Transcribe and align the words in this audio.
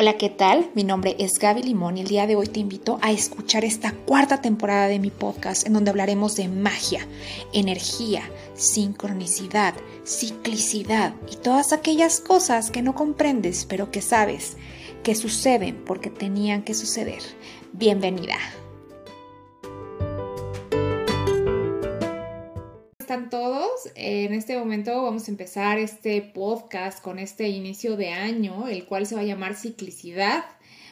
Hola, 0.00 0.16
¿qué 0.16 0.30
tal? 0.30 0.70
Mi 0.76 0.84
nombre 0.84 1.16
es 1.18 1.40
Gaby 1.40 1.64
Limón 1.64 1.98
y 1.98 2.02
el 2.02 2.06
día 2.06 2.28
de 2.28 2.36
hoy 2.36 2.46
te 2.46 2.60
invito 2.60 3.00
a 3.02 3.10
escuchar 3.10 3.64
esta 3.64 3.90
cuarta 3.90 4.40
temporada 4.40 4.86
de 4.86 5.00
mi 5.00 5.10
podcast 5.10 5.66
en 5.66 5.72
donde 5.72 5.90
hablaremos 5.90 6.36
de 6.36 6.46
magia, 6.46 7.04
energía, 7.52 8.22
sincronicidad, 8.54 9.74
ciclicidad 10.04 11.14
y 11.32 11.34
todas 11.34 11.72
aquellas 11.72 12.20
cosas 12.20 12.70
que 12.70 12.80
no 12.80 12.94
comprendes 12.94 13.64
pero 13.64 13.90
que 13.90 14.00
sabes 14.00 14.56
que 15.02 15.16
suceden 15.16 15.82
porque 15.84 16.10
tenían 16.10 16.62
que 16.62 16.74
suceder. 16.74 17.22
Bienvenida. 17.72 18.36
En 23.94 24.32
este 24.32 24.58
momento 24.58 25.02
vamos 25.02 25.28
a 25.28 25.30
empezar 25.30 25.78
este 25.78 26.20
podcast 26.22 27.00
con 27.00 27.18
este 27.18 27.48
inicio 27.48 27.96
de 27.96 28.10
año, 28.10 28.66
el 28.68 28.86
cual 28.86 29.06
se 29.06 29.14
va 29.14 29.20
a 29.20 29.24
llamar 29.24 29.54
Ciclicidad. 29.54 30.44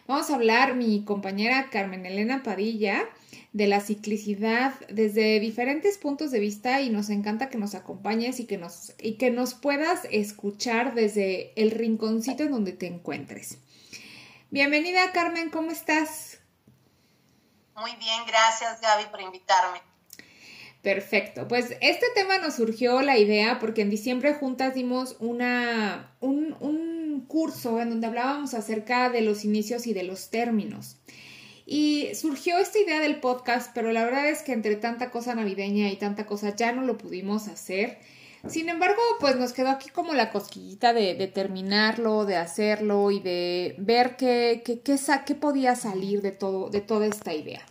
Vamos 0.06 0.30
a 0.30 0.37
hablar, 0.37 0.74
mi 0.74 1.05
compañera 1.05 1.69
Carmen 1.70 2.06
Elena 2.06 2.42
Padilla, 2.42 3.05
de 3.52 3.66
la 3.66 3.80
ciclicidad 3.80 4.75
desde 4.88 5.41
diferentes 5.41 5.98
puntos 5.98 6.30
de 6.30 6.38
vista 6.38 6.80
y 6.80 6.91
nos 6.91 7.11
encanta 7.11 7.48
que 7.48 7.59
nos 7.59 7.75
acompañes 7.75 8.38
y 8.38 8.47
que 8.47 8.59
nos, 8.59 8.92
y 9.00 9.14
que 9.14 9.30
nos 9.30 9.55
puedas 9.55 10.06
escuchar 10.11 10.95
desde 10.95 11.53
el 11.61 11.73
rinconcito 11.73 12.45
en 12.45 12.53
donde 12.53 12.73
te 12.73 12.87
encuentres. 12.87 13.59
Bienvenida 14.50 15.11
Carmen, 15.12 15.50
¿cómo 15.50 15.70
estás? 15.70 16.39
Muy 17.75 17.97
bien, 17.97 18.25
gracias 18.27 18.80
Gaby 18.80 19.06
por 19.11 19.20
invitarme. 19.20 19.95
Perfecto. 20.87 21.49
Pues 21.49 21.73
este 21.81 22.07
tema 22.15 22.39
nos 22.39 22.55
surgió 22.55 23.03
la 23.03 23.19
idea 23.19 23.59
porque 23.59 23.83
en 23.83 23.91
diciembre 23.91 24.35
juntas 24.35 24.73
dimos 24.73 25.17
una, 25.19 26.12
un, 26.21 26.55
un 26.61 27.25
curso 27.27 27.81
en 27.81 27.91
donde 27.91 28.07
hablábamos 28.07 28.55
acerca 28.55 29.11
de 29.11 29.20
los 29.20 29.45
inicios 29.45 29.89
y 29.89 29.95
de 29.95 30.05
los 30.05 30.31
términos. 30.31 30.98
Y 31.67 32.11
surgió 32.15 32.59
esta 32.59 32.78
idea 32.78 33.01
del 33.01 33.19
podcast, 33.19 33.73
pero 33.75 33.91
la 33.91 34.05
verdad 34.05 34.28
es 34.28 34.43
que 34.43 34.53
entre 34.53 34.77
tanta 34.77 35.11
cosa 35.11 35.34
navideña 35.34 35.91
y 35.91 35.97
tanta 35.97 36.25
cosa 36.25 36.55
ya 36.55 36.70
no 36.70 36.83
lo 36.83 36.97
pudimos 36.97 37.48
hacer. 37.48 37.98
Sin 38.48 38.69
embargo, 38.69 39.03
pues 39.19 39.34
nos 39.34 39.53
quedó 39.53 39.71
aquí 39.71 39.91
como 39.91 40.15
la 40.15 40.31
cosquillita 40.31 40.93
de, 40.93 41.15
terminarlo, 41.27 42.27
de 42.27 42.37
hacerlo 42.37 43.11
y 43.11 43.19
de 43.19 43.75
ver 43.78 44.15
qué, 44.15 44.62
qué, 44.65 44.78
qué, 44.83 44.97
qué 45.27 45.34
podía 45.34 45.75
salir 45.75 46.23
de, 46.23 46.31
todo, 46.31 46.71
de 46.71 46.81
toda 46.81 47.06
esta 47.06 47.34
idea. 47.34 47.67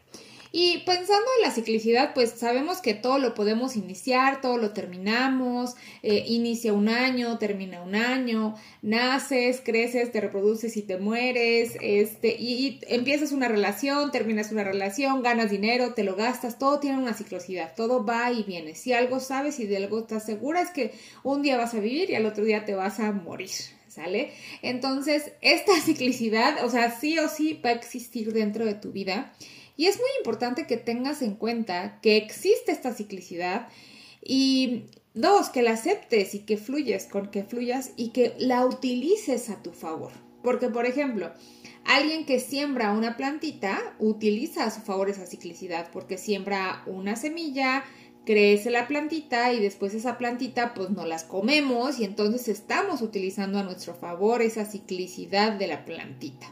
Y 0.57 0.77
pensando 0.85 1.25
en 1.35 1.41
la 1.41 1.51
ciclicidad, 1.51 2.13
pues 2.13 2.29
sabemos 2.31 2.77
que 2.77 2.93
todo 2.93 3.19
lo 3.19 3.33
podemos 3.33 3.75
iniciar, 3.75 4.39
todo 4.39 4.57
lo 4.57 4.71
terminamos, 4.71 5.75
eh, 6.01 6.23
inicia 6.27 6.71
un 6.71 6.87
año, 6.87 7.37
termina 7.39 7.81
un 7.81 7.93
año, 7.93 8.55
naces, 8.81 9.59
creces, 9.59 10.13
te 10.13 10.21
reproduces 10.21 10.77
y 10.77 10.83
te 10.83 10.97
mueres, 10.97 11.75
este, 11.81 12.37
y, 12.39 12.79
empiezas 12.87 13.33
una 13.33 13.49
relación, 13.49 14.13
terminas 14.13 14.53
una 14.53 14.63
relación, 14.63 15.23
ganas 15.23 15.51
dinero, 15.51 15.93
te 15.93 16.05
lo 16.05 16.15
gastas, 16.15 16.57
todo 16.57 16.79
tiene 16.79 16.99
una 16.99 17.13
ciclicidad, 17.13 17.75
todo 17.75 18.05
va 18.05 18.31
y 18.31 18.43
viene. 18.43 18.75
Si 18.75 18.93
algo 18.93 19.19
sabes 19.19 19.59
y 19.59 19.65
de 19.65 19.75
algo 19.75 19.99
estás 19.99 20.25
segura 20.25 20.61
es 20.61 20.69
que 20.69 20.93
un 21.23 21.41
día 21.41 21.57
vas 21.57 21.73
a 21.73 21.81
vivir 21.81 22.11
y 22.11 22.15
al 22.15 22.25
otro 22.25 22.45
día 22.45 22.63
te 22.63 22.75
vas 22.75 23.01
a 23.01 23.11
morir. 23.11 23.51
¿Sale? 23.89 24.31
Entonces, 24.61 25.33
esta 25.41 25.73
ciclicidad, 25.85 26.63
o 26.63 26.69
sea, 26.69 26.97
sí 26.97 27.19
o 27.19 27.27
sí 27.27 27.59
va 27.63 27.71
a 27.71 27.73
existir 27.73 28.31
dentro 28.31 28.65
de 28.65 28.75
tu 28.75 28.93
vida 28.93 29.33
y 29.77 29.87
es 29.87 29.97
muy 29.97 30.09
importante 30.19 30.67
que 30.67 30.77
tengas 30.77 31.21
en 31.21 31.35
cuenta 31.35 31.99
que 32.01 32.17
existe 32.17 32.71
esta 32.71 32.93
ciclicidad 32.93 33.67
y 34.21 34.85
dos, 35.13 35.49
que 35.49 35.61
la 35.61 35.71
aceptes 35.71 36.35
y 36.35 36.39
que 36.39 36.57
fluyes 36.57 37.05
con 37.05 37.31
que 37.31 37.43
fluyas 37.43 37.91
y 37.95 38.09
que 38.09 38.35
la 38.37 38.65
utilices 38.65 39.49
a 39.49 39.61
tu 39.61 39.71
favor. 39.71 40.11
Porque, 40.43 40.69
por 40.69 40.85
ejemplo, 40.85 41.31
alguien 41.85 42.25
que 42.25 42.39
siembra 42.39 42.91
una 42.91 43.17
plantita 43.17 43.95
utiliza 43.99 44.65
a 44.65 44.71
su 44.71 44.81
favor 44.81 45.09
esa 45.09 45.25
ciclicidad 45.25 45.89
porque 45.91 46.17
siembra 46.17 46.83
una 46.85 47.15
semilla, 47.15 47.83
crece 48.25 48.69
la 48.71 48.87
plantita 48.87 49.53
y 49.53 49.59
después 49.59 49.93
esa 49.93 50.17
plantita 50.17 50.73
pues 50.73 50.89
no 50.89 51.05
las 51.05 51.23
comemos 51.23 51.99
y 51.99 52.03
entonces 52.03 52.47
estamos 52.47 53.01
utilizando 53.01 53.59
a 53.59 53.63
nuestro 53.63 53.95
favor 53.95 54.41
esa 54.41 54.65
ciclicidad 54.65 55.53
de 55.53 55.67
la 55.67 55.85
plantita. 55.85 56.51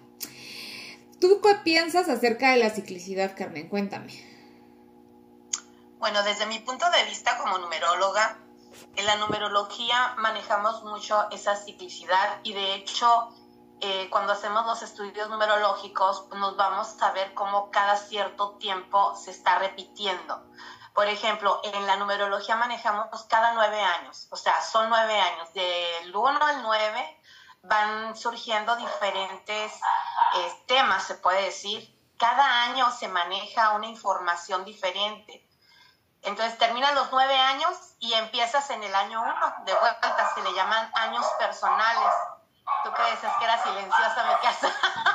¿Tú 1.19 1.40
qué 1.41 1.56
piensas 1.63 2.09
acerca 2.09 2.51
de 2.51 2.57
la 2.57 2.69
ciclicidad, 2.69 3.35
Carmen? 3.38 3.69
Cuéntame. 3.69 4.13
Bueno, 6.00 6.22
desde 6.24 6.46
mi 6.47 6.59
punto 6.59 6.90
de 6.91 7.06
vista 7.06 7.38
como 7.38 7.57
numeróloga, 7.59 8.38
en 8.96 9.06
la 9.06 9.16
numerología 9.16 10.16
manejamos 10.18 10.84
mucho 10.84 11.29
esa 11.31 11.56
ciclicidad 11.56 12.40
y 12.44 12.53
de 12.53 12.75
hecho 12.75 13.29
eh, 13.79 14.07
cuando 14.09 14.34
hacemos 14.34 14.66
los 14.66 14.81
estudios 14.81 15.29
numerológicos 15.29 16.28
nos 16.35 16.56
vamos 16.57 17.01
a 17.01 17.12
ver 17.12 17.34
cómo 17.34 17.69
cada 17.72 17.97
cierto 17.97 18.51
tiempo 18.57 19.16
se 19.16 19.31
está 19.31 19.59
repitiendo. 19.59 20.44
Por 20.94 21.07
ejemplo, 21.07 21.59
en 21.63 21.88
la 21.88 21.95
numerología 21.97 22.56
manejamos 22.56 23.24
cada 23.24 23.53
nueve 23.53 23.81
años, 23.81 24.28
o 24.30 24.38
sea, 24.38 24.62
son 24.62 24.90
nueve 24.90 25.19
años, 25.19 25.53
del 25.53 26.16
1 26.16 26.40
al 26.45 26.62
9 26.62 27.19
van 27.63 28.16
surgiendo 28.16 28.75
diferentes 28.75 29.74
eh, 30.35 30.63
temas, 30.68 31.03
se 31.03 31.16
puede 31.16 31.44
decir. 31.44 31.90
Cada 32.18 32.63
año 32.63 32.91
se 32.91 33.07
maneja 33.07 33.72
una 33.72 33.88
información 33.88 34.63
diferente. 34.63 35.47
Entonces 36.22 36.57
terminan 36.57 36.96
los 36.96 37.12
nueve 37.12 37.38
años 37.38 37.75
y 38.00 38.13
empiezas 38.13 38.69
en 38.69 38.84
el 38.84 38.94
año 38.96 39.22
uno. 39.22 39.56
De 39.66 39.74
vuelta 39.74 40.34
se 40.34 40.41
le 40.41 40.53
llaman 40.53 40.90
años 40.94 41.25
personales. 41.38 42.13
¿Tú 42.84 42.91
crees 42.91 43.19
que 43.19 43.44
era 43.44 43.62
silenciosa 43.63 44.24
mi 44.28 44.47
casa? 44.47 44.74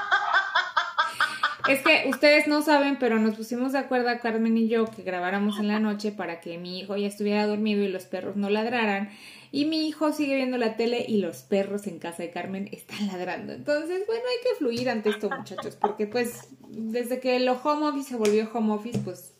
Es 1.69 1.83
que 1.83 2.09
ustedes 2.09 2.47
no 2.47 2.62
saben, 2.62 2.99
pero 2.99 3.19
nos 3.19 3.37
pusimos 3.37 3.73
de 3.73 3.79
acuerdo 3.79 4.09
a 4.09 4.19
Carmen 4.19 4.56
y 4.56 4.69
yo 4.69 4.87
que 4.87 5.03
grabáramos 5.03 5.59
en 5.59 5.69
la 5.69 5.79
noche 5.79 6.12
para 6.12 6.41
que 6.41 6.59
mi 6.59 6.79
hijo 6.79 6.97
ya 6.97 7.06
estuviera 7.06 7.47
dormido 7.47 7.83
y 7.83 7.89
los 7.89 8.06
perros 8.06 8.37
no 8.37 8.51
ladraran. 8.51 9.11
Y 9.51 9.65
mi 9.65 9.89
hijo 9.89 10.12
sigue 10.12 10.37
viendo 10.37 10.59
la 10.59 10.77
tele 10.77 11.05
y 11.09 11.21
los 11.21 11.43
perros 11.43 11.87
en 11.87 11.99
casa 11.99 12.23
de 12.23 12.31
Carmen 12.31 12.69
están 12.73 13.07
ladrando. 13.07 13.53
Entonces, 13.53 14.07
bueno, 14.07 14.23
hay 14.28 14.51
que 14.51 14.59
fluir 14.59 14.91
ante 14.91 15.11
esto, 15.11 15.31
muchachos, 15.31 15.77
porque 15.77 16.07
pues 16.07 16.49
desde 16.69 17.21
que 17.21 17.37
el 17.37 17.49
home 17.49 17.89
office 17.89 18.11
se 18.11 18.17
volvió 18.17 18.51
home 18.53 18.75
office, 18.75 18.99
pues, 18.99 19.34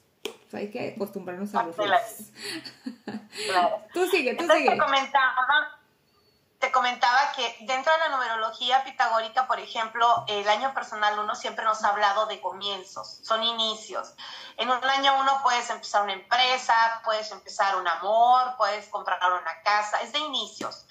hay 0.53 0.71
que 0.71 0.95
acostumbrarnos 0.95 1.55
a 1.55 1.65
los 1.65 1.77
Claro. 1.77 3.85
Tú 3.95 4.07
sigue, 4.07 4.35
tú 4.35 4.45
sigue. 4.45 4.71
Te 4.71 4.79
comentaba, 4.79 5.78
te 6.59 6.73
comentaba 6.73 7.33
que 7.37 7.57
dentro 7.61 7.93
de 7.93 7.99
la 7.99 8.09
numerología 8.09 8.83
pitagórica, 8.83 9.47
por 9.47 9.61
ejemplo, 9.61 10.25
el 10.27 10.49
año 10.49 10.75
personal 10.75 11.17
uno 11.19 11.37
siempre 11.37 11.65
nos 11.65 11.85
ha 11.85 11.91
hablado 11.91 12.27
de 12.27 12.41
comienzos, 12.41 13.21
son 13.23 13.45
inicios. 13.45 14.15
En 14.57 14.69
un 14.69 14.85
año 14.85 15.21
uno 15.21 15.41
puedes 15.43 15.71
empezar 15.71 16.03
una 16.03 16.15
empresa, 16.15 17.01
puedes 17.05 17.31
empezar 17.31 17.77
un 17.77 17.87
amor, 17.87 18.57
puedes 18.57 18.89
comprar 18.89 19.21
una 19.33 19.63
casa, 19.63 20.01
es 20.01 20.13
de 20.13 20.19
inicios. 20.19 20.87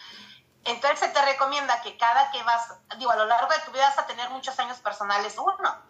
Entonces 0.64 1.00
se 1.00 1.10
te 1.10 1.22
recomienda 1.22 1.82
que 1.82 1.98
cada 1.98 2.32
que 2.32 2.42
vas, 2.44 2.74
digo, 2.98 3.12
a 3.12 3.18
lo 3.18 3.26
largo 3.26 3.52
de 3.52 3.60
tu 3.60 3.72
vida 3.72 3.90
vas 3.90 4.00
a 4.00 4.08
tener 4.08 4.30
muchos 4.30 4.58
años 4.60 4.80
personales 4.80 5.36
uno. 5.38 5.82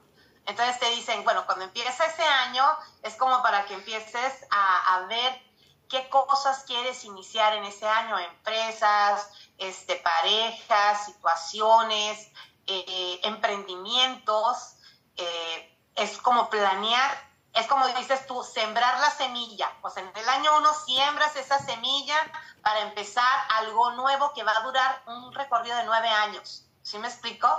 Entonces 0.48 0.80
te 0.80 0.90
dicen, 0.90 1.24
bueno, 1.24 1.46
cuando 1.46 1.66
empieza 1.66 2.06
ese 2.06 2.24
año 2.24 2.66
es 3.04 3.16
como 3.16 3.44
para 3.44 3.66
que 3.66 3.76
empieces 3.76 4.34
a, 4.50 4.96
a 4.96 5.00
ver 5.02 5.48
qué 5.90 6.10
cosas 6.10 6.64
quieres 6.66 7.04
iniciar 7.06 7.54
en 7.54 7.64
ese 7.64 7.88
año, 7.88 8.18
empresas, 8.20 9.30
este, 9.58 9.96
parejas, 9.98 11.06
situaciones, 11.06 12.32
eh, 12.68 13.20
emprendimientos. 13.24 14.76
Eh, 15.16 15.78
es 15.96 16.18
como 16.20 16.50
planear 16.50 17.28
es 17.58 17.66
como 17.66 17.88
dices 17.88 18.28
tú, 18.28 18.44
sembrar 18.44 19.00
la 19.00 19.10
semilla. 19.10 19.72
Pues 19.82 19.98
en 19.98 20.10
el 20.16 20.30
año 20.30 20.58
uno 20.58 20.72
siembras 20.86 21.36
esa 21.36 21.58
semilla 21.60 22.16
para 22.62 22.82
empezar 22.82 23.26
algo 23.50 23.92
nuevo 23.94 24.32
que 24.34 24.44
va 24.44 24.52
a 24.52 24.62
durar 24.62 25.02
un 25.08 25.34
recorrido 25.34 25.76
de 25.78 25.86
nueve 25.86 26.08
años. 26.08 26.66
¿Sí 26.84 27.00
me 27.00 27.08
explico? 27.08 27.50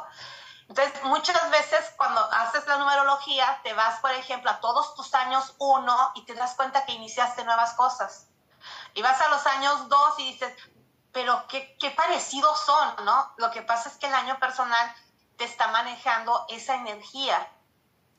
Entonces, 0.69 1.03
muchas 1.03 1.51
veces 1.51 1.93
cuando 1.97 2.21
haces 2.33 2.67
la 2.69 2.77
numerología, 2.77 3.61
te 3.65 3.73
vas, 3.73 3.99
por 4.01 4.13
ejemplo, 4.13 4.51
a 4.51 4.61
todos 4.61 4.95
tus 4.95 5.13
años 5.15 5.55
uno 5.59 6.13
y 6.15 6.25
te 6.27 6.35
das 6.35 6.55
cuenta 6.55 6.85
que 6.85 6.93
iniciaste 6.93 7.45
nuevas 7.45 7.73
cosas. 7.75 8.29
Y 8.95 9.03
vas 9.03 9.21
a 9.21 9.29
los 9.29 9.45
años 9.47 9.89
dos 9.89 10.19
y 10.19 10.33
dices, 10.33 10.55
pero 11.13 11.47
qué, 11.49 11.77
qué 11.81 11.91
parecidos 11.91 12.61
son, 12.65 13.05
¿no? 13.05 13.33
Lo 13.39 13.51
que 13.51 13.63
pasa 13.63 13.89
es 13.89 13.97
que 13.97 14.07
el 14.07 14.15
año 14.15 14.39
personal 14.39 14.95
te 15.37 15.45
está 15.45 15.69
manejando 15.69 16.47
esa 16.49 16.75
energía 16.75 17.49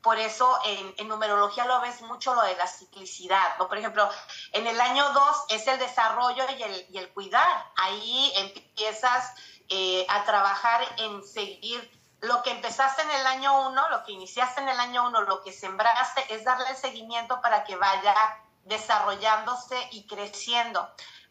por 0.01 0.17
eso 0.17 0.59
en, 0.65 1.07
numerología 1.07 1.65
lo 1.65 1.81
ves 1.81 2.01
mucho 2.01 2.33
lo 2.33 2.41
de 2.43 2.55
la 2.55 2.67
ciclicidad, 2.67 3.57
¿no? 3.57 3.67
Por 3.67 3.77
ejemplo, 3.77 4.09
en 4.53 4.65
el 4.65 4.79
año 4.79 5.03
2 5.11 5.45
es 5.49 5.67
el 5.67 5.77
desarrollo 5.77 6.45
y 6.57 6.63
el, 6.63 6.85
y 6.89 6.97
el 6.97 7.09
cuidar. 7.09 7.71
Ahí 7.75 8.31
empiezas 8.35 9.33
eh, 9.67 10.05
a 10.07 10.23
trabajar 10.23 10.81
en 10.97 11.21
seguir 11.23 11.99
lo 12.21 12.41
que 12.43 12.51
empezaste 12.51 13.01
en 13.01 13.11
el 13.11 13.27
año 13.27 13.67
1, 13.69 13.89
lo 13.89 14.03
que 14.03 14.13
iniciaste 14.13 14.61
en 14.61 14.69
el 14.69 14.79
año 14.79 15.05
1, 15.07 15.21
lo 15.21 15.41
que 15.41 15.51
sembraste, 15.51 16.33
es 16.33 16.45
darle 16.45 16.69
el 16.69 16.77
seguimiento 16.77 17.41
para 17.41 17.65
que 17.65 17.75
vaya 17.75 18.15
desarrollándose 18.63 19.75
y 19.91 20.07
creciendo. 20.07 20.89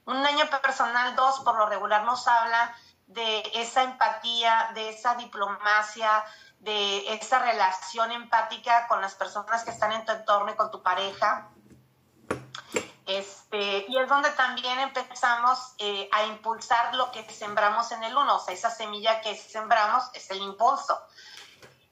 Un 0.08 0.24
año 0.24 0.46
personal 0.62 1.14
2 1.14 1.40
por 1.40 1.58
lo 1.58 1.66
regular 1.66 2.02
nos 2.04 2.26
habla 2.26 2.74
de 3.08 3.42
esa 3.52 3.82
empatía, 3.82 4.70
de 4.72 4.88
esa 4.88 5.16
diplomacia, 5.16 6.24
de 6.60 7.12
esa 7.12 7.40
relación 7.40 8.10
empática 8.12 8.88
con 8.88 9.02
las 9.02 9.14
personas 9.16 9.64
que 9.64 9.70
están 9.70 9.92
en 9.92 10.06
tu 10.06 10.12
entorno 10.12 10.50
y 10.50 10.56
con 10.56 10.70
tu 10.70 10.82
pareja. 10.82 11.50
Este, 13.04 13.84
y 13.86 13.98
es 13.98 14.08
donde 14.08 14.30
también 14.30 14.78
empezamos 14.78 15.74
eh, 15.76 16.08
a 16.10 16.24
impulsar 16.24 16.94
lo 16.94 17.12
que 17.12 17.28
sembramos 17.28 17.92
en 17.92 18.02
el 18.02 18.16
uno, 18.16 18.36
o 18.36 18.38
sea, 18.38 18.54
esa 18.54 18.70
semilla 18.70 19.20
que 19.20 19.36
sembramos 19.36 20.04
es 20.14 20.30
el 20.30 20.38
impulso. 20.38 20.98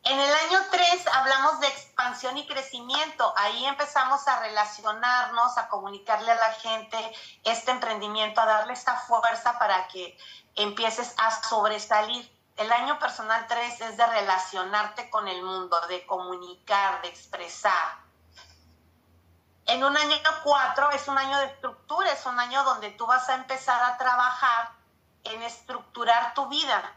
En 0.08 0.20
el 0.20 0.32
año 0.32 0.60
3 0.70 1.06
hablamos 1.14 1.58
de 1.58 1.66
expansión 1.66 2.38
y 2.38 2.46
crecimiento. 2.46 3.34
Ahí 3.36 3.66
empezamos 3.66 4.28
a 4.28 4.38
relacionarnos, 4.38 5.58
a 5.58 5.68
comunicarle 5.68 6.30
a 6.30 6.36
la 6.36 6.52
gente 6.52 6.96
este 7.42 7.72
emprendimiento, 7.72 8.40
a 8.40 8.46
darle 8.46 8.74
esta 8.74 8.94
fuerza 9.00 9.58
para 9.58 9.88
que 9.88 10.16
empieces 10.54 11.12
a 11.18 11.32
sobresalir. 11.42 12.30
El 12.56 12.70
año 12.70 13.00
personal 13.00 13.48
3 13.48 13.80
es 13.80 13.96
de 13.96 14.06
relacionarte 14.06 15.10
con 15.10 15.26
el 15.26 15.42
mundo, 15.42 15.76
de 15.88 16.06
comunicar, 16.06 17.02
de 17.02 17.08
expresar. 17.08 17.98
En 19.66 19.82
un 19.82 19.96
año 19.96 20.16
4 20.44 20.90
es 20.92 21.08
un 21.08 21.18
año 21.18 21.36
de 21.38 21.46
estructura, 21.46 22.12
es 22.12 22.24
un 22.26 22.38
año 22.38 22.62
donde 22.62 22.90
tú 22.90 23.06
vas 23.06 23.28
a 23.28 23.34
empezar 23.34 23.82
a 23.82 23.98
trabajar 23.98 24.70
en 25.24 25.42
estructurar 25.42 26.32
tu 26.34 26.46
vida 26.46 26.94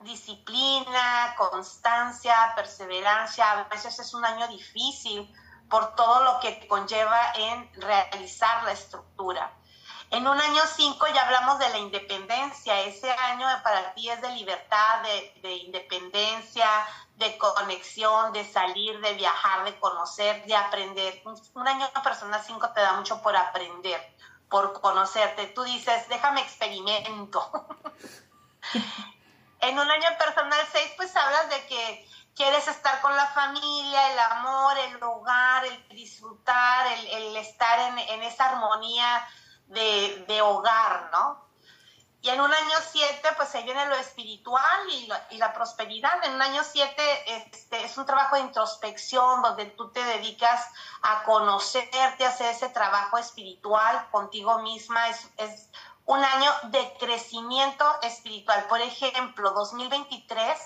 disciplina, 0.00 1.34
constancia, 1.36 2.52
perseverancia. 2.54 3.50
A 3.50 3.64
veces 3.64 3.98
es 3.98 4.14
un 4.14 4.24
año 4.24 4.46
difícil 4.48 5.32
por 5.68 5.94
todo 5.94 6.24
lo 6.24 6.40
que 6.40 6.66
conlleva 6.66 7.32
en 7.34 7.70
realizar 7.74 8.64
la 8.64 8.72
estructura. 8.72 9.52
En 10.10 10.26
un 10.26 10.40
año 10.40 10.62
5 10.64 11.06
ya 11.14 11.26
hablamos 11.26 11.58
de 11.58 11.68
la 11.68 11.78
independencia. 11.78 12.80
Ese 12.80 13.10
año 13.10 13.46
para 13.62 13.92
ti 13.92 14.08
es 14.08 14.20
de 14.22 14.30
libertad, 14.30 15.02
de, 15.42 15.52
independencia, 15.56 16.66
de 17.16 17.36
conexión, 17.36 18.32
de 18.32 18.50
salir, 18.50 18.98
de 19.00 19.12
viajar, 19.14 19.64
de 19.64 19.78
conocer, 19.78 20.46
de 20.46 20.56
aprender. 20.56 21.22
Un, 21.54 21.68
año 21.68 21.86
personal 22.02 22.42
5 22.42 22.70
te 22.70 22.80
da 22.80 22.94
mucho 22.94 23.20
por 23.20 23.36
aprender, 23.36 24.00
por 24.48 24.80
conocerte. 24.80 25.48
Tú 25.48 25.62
dices, 25.64 26.08
déjame 26.08 26.40
experimento. 26.40 27.66
En 29.60 29.78
un 29.78 29.90
año 29.90 30.08
personal 30.18 30.60
6, 30.72 30.92
pues 30.96 31.16
hablas 31.16 31.50
de 31.50 31.66
que 31.66 32.08
quieres 32.38 32.68
estar 32.68 33.00
con 33.00 33.14
la 33.16 33.26
familia, 33.26 34.12
el 34.12 34.18
amor, 34.18 34.78
el 34.78 35.02
hogar, 35.02 35.64
el 35.64 35.88
disfrutar, 35.88 36.86
el, 37.10 37.36
estar 37.36 37.98
en, 37.98 38.22
esa 38.22 38.50
armonía 38.50 39.28
de, 39.66 40.40
hogar, 40.40 41.10
¿no? 41.10 41.48
Y 42.20 42.30
en 42.30 42.40
un 42.40 42.52
año 42.52 42.76
7, 42.90 43.28
pues 43.36 43.48
se 43.48 43.62
viene 43.62 43.86
lo 43.86 43.96
espiritual 43.96 44.88
y, 44.90 45.36
la 45.36 45.52
prosperidad. 45.52 46.24
En 46.24 46.34
un 46.34 46.42
año 46.42 46.62
7 46.64 47.52
este, 47.52 47.84
es 47.84 47.98
un 47.98 48.06
trabajo 48.06 48.36
de 48.36 48.42
introspección 48.42 49.42
donde 49.42 49.66
tú 49.66 49.90
te 49.90 50.02
dedicas 50.04 50.64
a 51.02 51.24
conocerte, 51.24 52.00
a 52.00 52.28
hacer 52.28 52.54
ese 52.54 52.68
trabajo 52.68 53.18
espiritual 53.18 54.08
contigo 54.10 54.58
misma. 54.60 55.08
Es 55.08 55.70
un 56.08 56.24
año 56.24 56.50
de 56.64 56.94
crecimiento 56.98 57.84
espiritual. 58.02 58.64
Por 58.66 58.80
ejemplo, 58.80 59.50
2023 59.50 60.58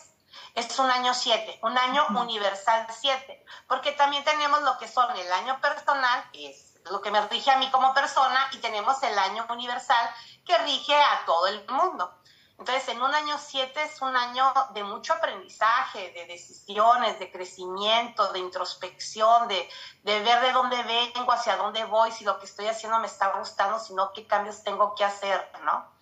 es 0.54 0.78
un 0.78 0.88
año 0.88 1.12
7, 1.14 1.58
un 1.62 1.76
año 1.76 2.06
universal 2.10 2.86
7, 2.88 3.44
porque 3.66 3.90
también 3.92 4.22
tenemos 4.22 4.62
lo 4.62 4.78
que 4.78 4.86
son 4.86 5.10
el 5.16 5.32
año 5.32 5.60
personal, 5.60 6.30
que 6.32 6.50
es 6.50 6.78
lo 6.90 7.02
que 7.02 7.10
me 7.10 7.20
rige 7.26 7.50
a 7.50 7.58
mí 7.58 7.68
como 7.72 7.92
persona, 7.92 8.48
y 8.52 8.58
tenemos 8.58 9.02
el 9.02 9.18
año 9.18 9.44
universal 9.50 10.14
que 10.46 10.56
rige 10.58 10.94
a 10.94 11.24
todo 11.26 11.48
el 11.48 11.66
mundo. 11.68 12.22
Entonces, 12.62 12.90
en 12.90 13.02
un 13.02 13.12
año 13.12 13.36
7 13.38 13.82
es 13.82 14.00
un 14.02 14.14
año 14.14 14.54
de 14.72 14.84
mucho 14.84 15.14
aprendizaje, 15.14 16.12
de 16.12 16.26
decisiones, 16.26 17.18
de 17.18 17.28
crecimiento, 17.28 18.32
de 18.32 18.38
introspección, 18.38 19.48
de, 19.48 19.68
ver 20.04 20.40
de 20.40 20.52
dónde 20.52 20.80
vengo, 20.84 21.32
hacia 21.32 21.56
dónde 21.56 21.82
voy, 21.82 22.12
si 22.12 22.22
lo 22.22 22.38
que 22.38 22.46
estoy 22.46 22.68
haciendo 22.68 23.00
me 23.00 23.08
está 23.08 23.36
gustando, 23.36 23.80
si 23.80 23.94
no, 23.94 24.12
qué 24.12 24.28
cambios 24.28 24.62
tengo 24.62 24.94
que 24.94 25.04
hacer, 25.04 25.50
¿no? 25.64 25.92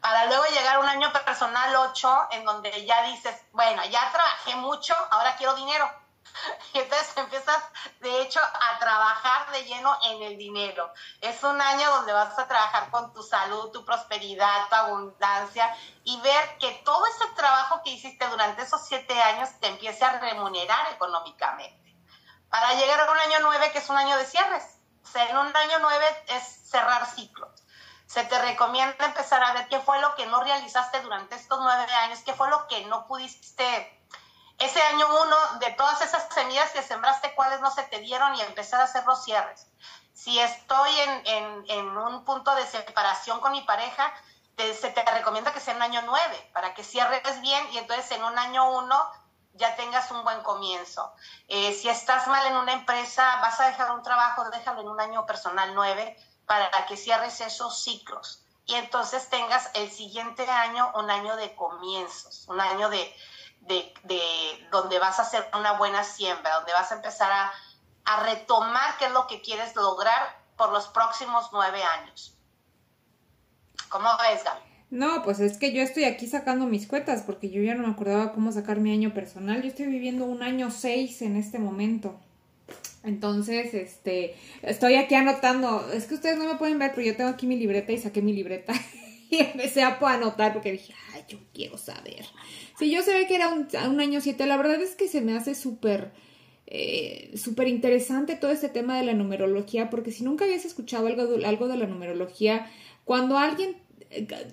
Para 0.00 0.24
luego 0.24 0.42
llegar 0.46 0.76
a 0.76 0.78
un 0.78 0.88
año 0.88 1.12
personal 1.12 1.76
8, 1.90 2.28
en 2.30 2.46
donde 2.46 2.86
ya 2.86 3.02
dices, 3.08 3.38
bueno, 3.52 3.84
ya 3.84 4.10
trabajé 4.10 4.56
mucho, 4.56 4.94
ahora 5.10 5.36
quiero 5.36 5.52
dinero 5.54 5.86
entonces 6.74 7.16
empiezas, 7.16 7.62
de 8.00 8.22
hecho, 8.22 8.40
a 8.40 8.78
trabajar 8.78 9.50
de 9.52 9.64
lleno 9.64 9.96
en 10.04 10.22
el 10.22 10.36
dinero. 10.36 10.92
Es 11.20 11.42
un 11.42 11.60
año 11.60 11.90
donde 11.90 12.12
vas 12.12 12.38
a 12.38 12.46
trabajar 12.46 12.90
con 12.90 13.12
tu 13.12 13.22
salud, 13.22 13.70
tu 13.70 13.84
prosperidad, 13.84 14.68
tu 14.68 14.74
abundancia 14.74 15.76
y 16.04 16.20
ver 16.20 16.58
que 16.58 16.70
todo 16.84 17.04
ese 17.06 17.26
trabajo 17.34 17.82
que 17.82 17.90
hiciste 17.90 18.26
durante 18.28 18.62
esos 18.62 18.86
siete 18.86 19.20
años 19.20 19.50
te 19.60 19.68
empiece 19.68 20.04
a 20.04 20.18
remunerar 20.18 20.92
económicamente. 20.92 21.94
Para 22.48 22.74
llegar 22.74 23.00
a 23.00 23.10
un 23.10 23.18
año 23.18 23.38
nueve, 23.42 23.70
que 23.72 23.78
es 23.78 23.88
un 23.88 23.96
año 23.96 24.16
de 24.16 24.24
cierres. 24.24 24.78
O 25.14 25.18
en 25.18 25.36
un 25.36 25.56
año 25.56 25.78
nueve 25.80 26.04
es 26.28 26.70
cerrar 26.70 27.06
ciclos 27.06 27.66
se 28.06 28.22
te 28.24 28.38
recomienda 28.40 29.04
empezar 29.04 29.42
a 29.42 29.52
ver 29.52 29.68
qué 29.68 29.80
fue 29.80 30.00
lo 30.00 30.14
que 30.14 30.26
no 30.26 30.42
realizaste 30.42 31.00
durante 31.00 31.34
estos 31.34 31.58
nueve 31.60 31.92
años, 31.92 32.20
qué 32.20 32.32
fue 32.32 32.48
lo 32.48 32.66
que 32.68 32.86
no 32.86 33.06
pudiste 33.06 33.95
ese 34.58 34.80
año 34.80 35.06
uno, 35.08 35.58
de 35.60 35.70
todas 35.72 36.00
esas 36.00 36.26
semillas 36.32 36.70
que 36.70 36.82
sembraste, 36.82 37.34
cuáles 37.34 37.60
no 37.60 37.70
se 37.70 37.82
te 37.84 37.98
dieron 38.00 38.34
y 38.34 38.40
empezar 38.40 38.80
a 38.80 38.84
hacer 38.84 39.04
los 39.04 39.22
cierres. 39.22 39.66
Si 40.14 40.38
estoy 40.38 40.90
en, 41.26 41.96
un 41.96 42.24
punto 42.24 42.54
de 42.54 42.66
separación 42.66 43.40
con 43.40 43.52
mi 43.52 43.62
pareja, 43.62 44.12
se 44.56 44.90
te 44.90 45.02
recomienda 45.12 45.52
que 45.52 45.60
sea 45.60 45.74
en 45.74 45.82
año 45.82 46.02
nueve, 46.06 46.50
para 46.54 46.72
que 46.72 46.82
cierres 46.82 47.40
bien 47.42 47.68
y 47.72 47.78
entonces 47.78 48.10
en 48.12 48.24
un 48.24 48.38
año 48.38 48.70
uno 48.70 49.10
ya 49.52 49.76
tengas 49.76 50.10
un 50.10 50.24
buen 50.24 50.40
comienzo. 50.42 51.12
Eh, 51.48 51.74
si 51.74 51.88
estás 51.90 52.26
mal 52.28 52.46
en 52.46 52.56
una 52.56 52.72
empresa, 52.72 53.38
vas 53.42 53.60
a 53.60 53.66
dejar 53.66 53.90
un 53.90 54.02
trabajo, 54.02 54.48
déjalo 54.50 54.80
en 54.80 54.88
un 54.88 55.00
año 55.00 55.26
personal 55.26 55.74
nueve, 55.74 56.16
para 56.46 56.70
que 56.86 56.96
cierres 56.96 57.40
esos 57.42 57.82
ciclos. 57.82 58.42
Y 58.64 58.74
entonces 58.74 59.28
tengas 59.28 59.70
el 59.74 59.90
siguiente 59.90 60.48
año 60.50 60.90
un 60.94 61.10
año 61.10 61.36
de 61.36 61.54
comienzos, 61.54 62.46
un 62.48 62.60
año 62.60 62.88
de, 62.88 63.14
de, 63.66 63.92
donde 64.70 64.98
vas 64.98 65.18
a 65.18 65.22
hacer 65.22 65.44
una 65.58 65.72
buena 65.72 66.04
siembra, 66.04 66.54
donde 66.56 66.72
vas 66.72 66.90
a 66.92 66.96
empezar 66.96 67.30
a, 67.30 67.52
retomar 68.24 68.96
qué 68.98 69.06
es 69.06 69.10
lo 69.10 69.26
que 69.26 69.40
quieres 69.40 69.74
lograr 69.74 70.38
por 70.56 70.72
los 70.72 70.86
próximos 70.86 71.48
nueve 71.52 71.82
años. 71.82 72.36
¿Cómo 73.88 74.08
ves, 74.18 74.44
Gaby? 74.44 74.60
No, 74.90 75.24
pues 75.24 75.40
es 75.40 75.58
que 75.58 75.72
yo 75.72 75.82
estoy 75.82 76.04
aquí 76.04 76.28
sacando 76.28 76.66
mis 76.66 76.86
cuentas 76.86 77.22
porque 77.22 77.50
yo 77.50 77.60
ya 77.62 77.74
no 77.74 77.84
me 77.84 77.92
acordaba 77.92 78.32
cómo 78.32 78.52
sacar 78.52 78.78
mi 78.78 78.92
año 78.92 79.12
personal. 79.12 79.60
Yo 79.60 79.68
estoy 79.68 79.86
viviendo 79.86 80.24
un 80.24 80.44
año 80.44 80.70
seis 80.70 81.20
en 81.22 81.36
este 81.36 81.58
momento. 81.58 82.20
Entonces, 83.02 83.74
este, 83.74 84.36
estoy 84.62 84.94
aquí 84.94 85.16
anotando. 85.16 85.90
Es 85.92 86.06
que 86.06 86.14
ustedes 86.14 86.38
no 86.38 86.44
me 86.44 86.54
pueden 86.54 86.78
ver, 86.78 86.92
pero 86.94 87.06
yo 87.06 87.16
tengo 87.16 87.30
aquí 87.30 87.46
mi 87.46 87.56
libreta 87.56 87.90
y 87.90 87.98
saqué 87.98 88.22
mi 88.22 88.32
libreta 88.32 88.72
y 89.30 89.38
empecé 89.38 89.82
a 89.82 89.98
anotar 90.00 90.52
porque 90.52 90.72
dije, 90.72 90.94
ay, 91.12 91.24
yo 91.28 91.38
quiero 91.52 91.76
saber. 91.78 92.24
Sí, 92.78 92.90
yo 92.90 93.02
sabía 93.02 93.26
que 93.26 93.34
era 93.34 93.48
un, 93.48 93.68
un 93.88 94.00
año 94.00 94.20
7. 94.20 94.46
La 94.46 94.56
verdad 94.56 94.80
es 94.80 94.94
que 94.94 95.08
se 95.08 95.20
me 95.20 95.34
hace 95.36 95.54
súper, 95.54 96.12
eh, 96.66 97.32
súper 97.36 97.68
interesante 97.68 98.36
todo 98.36 98.50
este 98.50 98.68
tema 98.68 98.96
de 98.98 99.04
la 99.04 99.14
numerología, 99.14 99.90
porque 99.90 100.12
si 100.12 100.24
nunca 100.24 100.44
habías 100.44 100.64
escuchado 100.64 101.06
algo, 101.06 101.22
algo 101.46 101.68
de 101.68 101.76
la 101.76 101.86
numerología, 101.86 102.70
cuando 103.04 103.38
alguien 103.38 103.76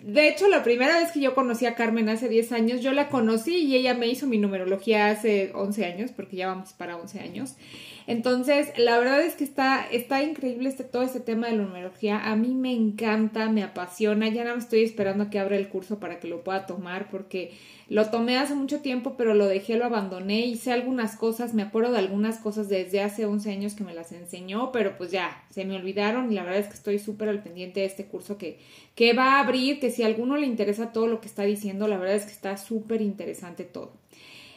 de 0.04 0.28
hecho, 0.28 0.48
la 0.50 0.64
primera 0.64 1.00
vez 1.00 1.12
que 1.12 1.20
yo 1.20 1.36
conocí 1.36 1.66
a 1.66 1.76
Carmen 1.76 2.10
hace 2.10 2.28
10 2.28 2.52
años, 2.52 2.82
yo 2.82 2.92
la 2.92 3.10
conocí 3.10 3.56
y 3.56 3.76
ella 3.76 3.94
me 3.94 4.08
hizo 4.08 4.26
mi 4.26 4.38
numerología 4.38 5.10
hace 5.10 5.52
11 5.54 5.86
años, 5.86 6.12
porque 6.12 6.38
ya 6.38 6.48
vamos 6.48 6.74
para 6.74 6.98
11 6.98 7.20
años. 7.20 7.56
Entonces, 8.06 8.72
la 8.78 8.98
verdad 8.98 9.22
es 9.22 9.36
que 9.36 9.44
está, 9.44 9.86
está 9.90 10.24
increíble 10.24 10.68
este, 10.70 10.84
todo 10.84 11.04
este 11.04 11.20
tema 11.20 11.48
de 11.48 11.58
la 11.58 11.64
numerología. 11.64 12.32
A 12.32 12.36
mí 12.36 12.54
me 12.54 12.74
encanta, 12.74 13.50
me 13.50 13.64
apasiona. 13.64 14.28
Ya 14.30 14.44
no 14.44 14.54
me 14.54 14.60
estoy 14.60 14.84
esperando 14.84 15.30
que 15.30 15.40
abra 15.40 15.56
el 15.56 15.70
curso 15.70 16.00
para 16.00 16.20
que 16.20 16.28
lo 16.28 16.44
pueda 16.44 16.66
tomar 16.66 17.10
porque 17.10 17.54
lo 17.90 18.10
tomé 18.10 18.38
hace 18.38 18.56
mucho 18.56 18.82
tiempo, 18.82 19.16
pero 19.18 19.34
lo 19.34 19.48
dejé, 19.48 19.78
lo 19.78 19.86
abandoné. 19.86 20.46
Hice 20.46 20.72
algunas 20.72 21.16
cosas, 21.16 21.54
me 21.54 21.62
acuerdo 21.62 21.92
de 21.92 22.00
algunas 22.00 22.40
cosas 22.40 22.70
desde 22.70 23.02
hace 23.02 23.26
11 23.26 23.52
años 23.52 23.74
que 23.74 23.84
me 23.84 23.94
las 23.94 24.12
enseñó, 24.12 24.72
pero 24.72 24.98
pues 24.98 25.12
ya, 25.12 25.44
se 25.50 25.66
me 25.66 25.76
olvidaron 25.76 26.32
y 26.32 26.36
la 26.36 26.44
verdad 26.44 26.60
es 26.60 26.68
que 26.68 26.74
estoy 26.74 27.00
súper 27.00 27.30
al 27.30 27.44
pendiente 27.44 27.82
de 27.82 27.86
este 27.86 28.06
curso 28.06 28.38
que, 28.38 28.60
que 28.96 29.14
va 29.14 29.36
a 29.36 29.40
abrir, 29.42 29.80
que 29.80 29.92
si 29.92 30.04
a 30.04 30.08
alguno 30.08 30.38
le 30.38 30.48
interesa 30.48 30.92
todo 30.92 31.08
lo 31.08 31.22
que 31.22 31.28
está 31.28 31.44
diciendo, 31.44 31.88
la 31.88 31.98
verdad 31.98 32.16
es 32.16 32.26
que 32.26 32.32
está 32.32 32.58
súper 32.58 33.02
interesante 33.02 33.64
todo. 33.64 33.92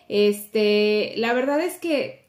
Este, 0.08 1.14
la 1.16 1.32
verdad 1.32 1.60
es 1.60 1.78
que 1.78 2.25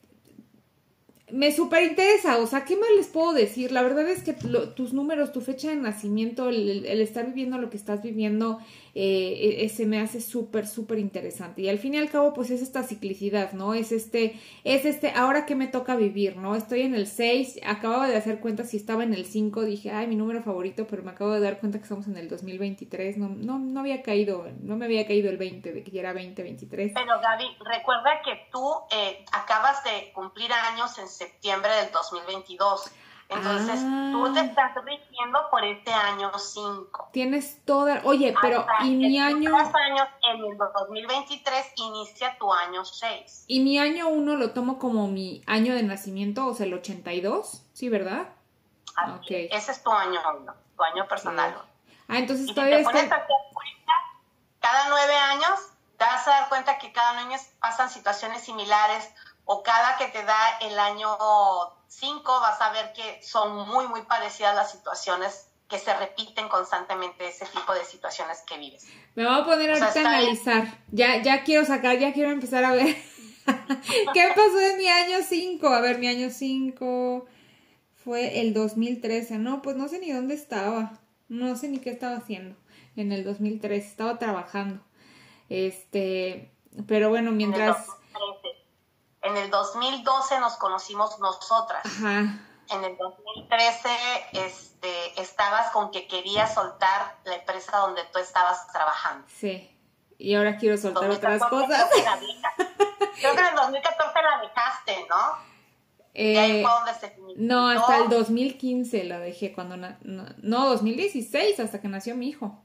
me 1.32 1.52
súper 1.52 1.84
interesa, 1.84 2.38
o 2.38 2.48
sea, 2.48 2.64
¿qué 2.64 2.78
más 2.78 2.90
les 2.96 3.08
puedo 3.08 3.34
decir? 3.34 3.72
La 3.74 3.82
verdad 3.82 4.08
es 4.08 4.24
que 4.24 4.34
tus 4.34 4.94
números, 4.94 5.34
tu 5.34 5.42
fecha 5.42 5.70
de 5.70 5.76
nacimiento, 5.76 6.48
el, 6.48 6.86
estar 6.86 7.26
viviendo 7.26 7.58
lo 7.58 7.70
que 7.70 7.76
estás 7.76 8.02
viviendo, 8.02 8.60
eh, 9.00 9.70
se 9.70 9.86
me 9.86 10.00
hace 10.00 10.22
súper, 10.22 10.68
súper 10.68 11.00
interesante. 11.00 11.62
Y 11.62 11.70
al 11.70 11.78
fin 11.78 11.94
y 11.94 11.98
al 11.98 12.10
cabo, 12.10 12.34
pues 12.34 12.50
es 12.50 12.62
esta 12.62 12.84
ciclicidad, 12.84 13.52
¿no? 13.52 13.74
Es 13.74 13.92
este, 13.92 14.40
es 14.64 14.86
este, 14.86 15.12
ahora 15.12 15.46
que 15.46 15.56
me 15.56 15.68
toca 15.68 15.96
vivir, 15.96 16.38
¿no? 16.38 16.56
Estoy 16.56 16.82
en 16.82 16.96
el 16.96 17.06
6, 17.08 17.60
acababa 17.66 18.08
de 18.08 18.16
hacer 18.16 18.40
cuenta 18.40 18.64
si 18.64 18.78
estaba 18.78 19.04
en 19.04 19.14
el 19.14 19.26
5, 19.26 19.62
dije, 19.66 19.92
ay, 19.92 20.08
mi 20.08 20.16
número 20.16 20.42
favorito, 20.42 20.88
pero 20.90 21.04
me 21.04 21.12
acabo 21.12 21.32
de 21.32 21.42
dar 21.42 21.60
cuenta 21.60 21.78
que 21.78 21.84
estamos 21.84 22.08
en 22.08 22.18
el 22.18 22.28
2023, 22.28 23.18
no, 23.18 23.30
no, 23.30 23.60
no 23.60 23.80
había 23.80 24.02
caído, 24.02 24.48
no 24.62 24.78
me 24.78 24.86
había 24.86 25.06
caído 25.06 25.30
el 25.30 25.38
20, 25.38 25.74
de 25.74 25.84
que 25.84 25.92
ya 25.92 26.02
era 26.02 26.14
2023. 26.14 26.94
Pero 26.96 27.20
Gaby, 27.22 27.46
recuerda 27.66 28.22
que 28.24 28.48
tú 28.52 28.74
eh, 28.92 29.24
acabas 29.32 29.84
de 29.84 30.12
cumplir 30.14 30.52
años 30.52 30.98
en 30.98 31.08
septiembre 31.08 31.72
del 31.82 31.92
2022. 31.92 32.92
Entonces, 33.30 33.82
tú 34.12 34.34
te 34.34 34.40
ah. 34.40 34.44
estás 34.46 34.86
rigiendo 34.86 35.40
por 35.52 35.64
este 35.64 35.92
año 35.92 36.32
5. 36.38 37.10
Tienes 37.12 37.64
toda... 37.66 38.02
Oye, 38.06 38.34
pero 38.42 38.66
¿y 38.84 38.92
mi 38.92 39.20
año...? 39.20 39.56
años, 39.56 40.08
en 40.32 40.46
el 40.46 40.58
2023 40.58 41.74
inicia 41.76 42.38
tu 42.38 42.52
año 42.54 42.86
6. 42.86 43.46
¿Y 43.48 43.60
mi 43.60 43.80
año 43.80 44.08
1 44.08 44.36
lo 44.36 44.52
tomo 44.52 44.80
como 44.80 45.08
mi 45.08 45.44
año 45.46 45.76
de 45.76 45.84
nacimiento, 45.84 46.48
o 46.48 46.54
sea, 46.54 46.66
el 46.66 46.74
82? 46.74 47.64
¿Sí, 47.74 47.90
verdad? 47.90 48.30
okay. 49.18 49.50
Ese 49.52 49.74
es 49.74 49.84
tu 49.84 49.92
año 49.92 50.20
1, 50.42 50.54
tu 50.78 50.84
año 50.84 51.08
personal. 51.08 51.62
Ah, 52.08 52.18
entonces 52.20 52.50
y 52.50 52.54
todavía 52.54 52.78
si 52.78 52.86
te 52.86 52.92
pones 52.92 53.12
a 53.12 53.16
hacer 53.16 53.28
cuenta, 53.54 53.94
cada 54.62 54.90
nueve 54.90 55.14
años 55.14 55.60
te 55.98 56.06
vas 56.06 56.28
a 56.28 56.32
dar 56.32 56.50
cuenta 56.50 56.78
que 56.78 56.94
cada 56.94 57.20
año 57.20 57.38
pasan 57.60 57.90
situaciones 57.90 58.44
similares 58.44 59.14
o 59.48 59.64
cada 59.64 59.98
que 59.98 60.08
te 60.08 60.24
da 60.24 60.58
el 60.62 60.78
año 60.78 61.18
5 61.88 62.24
vas 62.42 62.62
a 62.62 62.72
ver 62.74 62.92
que 62.94 63.24
son 63.24 63.68
muy, 63.68 63.88
muy 63.88 64.02
parecidas 64.02 64.54
las 64.54 64.72
situaciones 64.72 65.48
que 65.70 65.80
se 65.80 65.94
repiten 65.98 66.50
constantemente 66.50 67.30
ese 67.30 67.46
tipo 67.46 67.74
de 67.74 67.84
situaciones 67.86 68.44
que 68.46 68.58
vives. 68.58 68.86
Me 69.16 69.26
voy 69.26 69.42
a 69.42 69.46
poner 69.46 69.72
ahorita 69.72 69.88
a 69.88 70.00
analizar. 70.00 70.84
Ya, 70.92 71.22
ya 71.22 71.44
quiero 71.44 71.66
sacar, 71.66 71.98
ya 71.98 72.14
quiero 72.14 72.32
empezar 72.32 72.66
a 72.66 72.72
ver. 72.72 72.96
¿Qué 74.14 74.28
pasó 74.36 74.60
en 74.60 74.78
mi 74.78 74.88
año 74.90 75.18
5? 75.26 75.68
A 75.68 75.80
ver, 75.80 75.98
mi 75.98 76.08
año 76.08 76.30
5 76.30 77.26
fue 78.04 78.42
el 78.42 78.54
2013. 78.54 79.38
No, 79.38 79.62
pues 79.62 79.78
no 79.78 79.88
sé 79.88 80.00
ni 80.00 80.12
dónde 80.12 80.36
estaba. 80.36 81.00
No 81.30 81.56
sé 81.56 81.70
ni 81.70 81.80
qué 81.80 81.90
estaba 81.90 82.18
haciendo 82.18 82.58
en 82.98 83.14
el 83.14 83.24
2013. 83.24 83.88
Estaba 83.88 84.20
trabajando. 84.20 84.82
Este, 85.50 86.52
pero 86.86 87.10
bueno, 87.10 87.32
mientras 87.32 87.97
en 89.28 89.38
el 89.38 89.50
2012 89.50 90.40
nos 90.40 90.56
conocimos 90.56 91.20
nosotras. 91.20 91.84
En 92.70 92.84
el 92.84 92.98
2013 92.98 93.90
este, 94.34 95.22
estabas 95.22 95.72
con 95.72 95.92
que 95.92 96.08
querías 96.08 96.54
soltar 96.54 97.18
la 97.26 97.36
empresa 97.36 97.78
donde 97.78 98.02
tú 98.12 98.20
estabas 98.20 98.68
trabajando. 98.72 99.28
Sí. 99.30 99.74
Y 100.18 100.36
ahora 100.36 100.58
quiero 100.58 100.78
soltar 100.78 101.10
otras 101.10 101.44
cosas. 101.44 101.90
Creo 103.20 103.34
que, 103.34 103.40
en 103.40 103.48
el 103.48 103.56
2014 103.56 104.20
la 104.22 104.42
dejaste, 104.42 105.08
¿no? 105.10 105.48
Eh, 106.20 106.66
no, 107.36 107.68
hasta 107.68 107.98
el 107.98 108.10
2015 108.10 109.04
la 109.04 109.20
dejé 109.20 109.54
cuando 109.54 109.78
no, 109.78 109.96
no, 110.02 110.70
2016 110.70 111.60
hasta 111.60 111.80
que 111.80 111.88
nació 111.88 112.16
mi 112.16 112.30
hijo. 112.30 112.60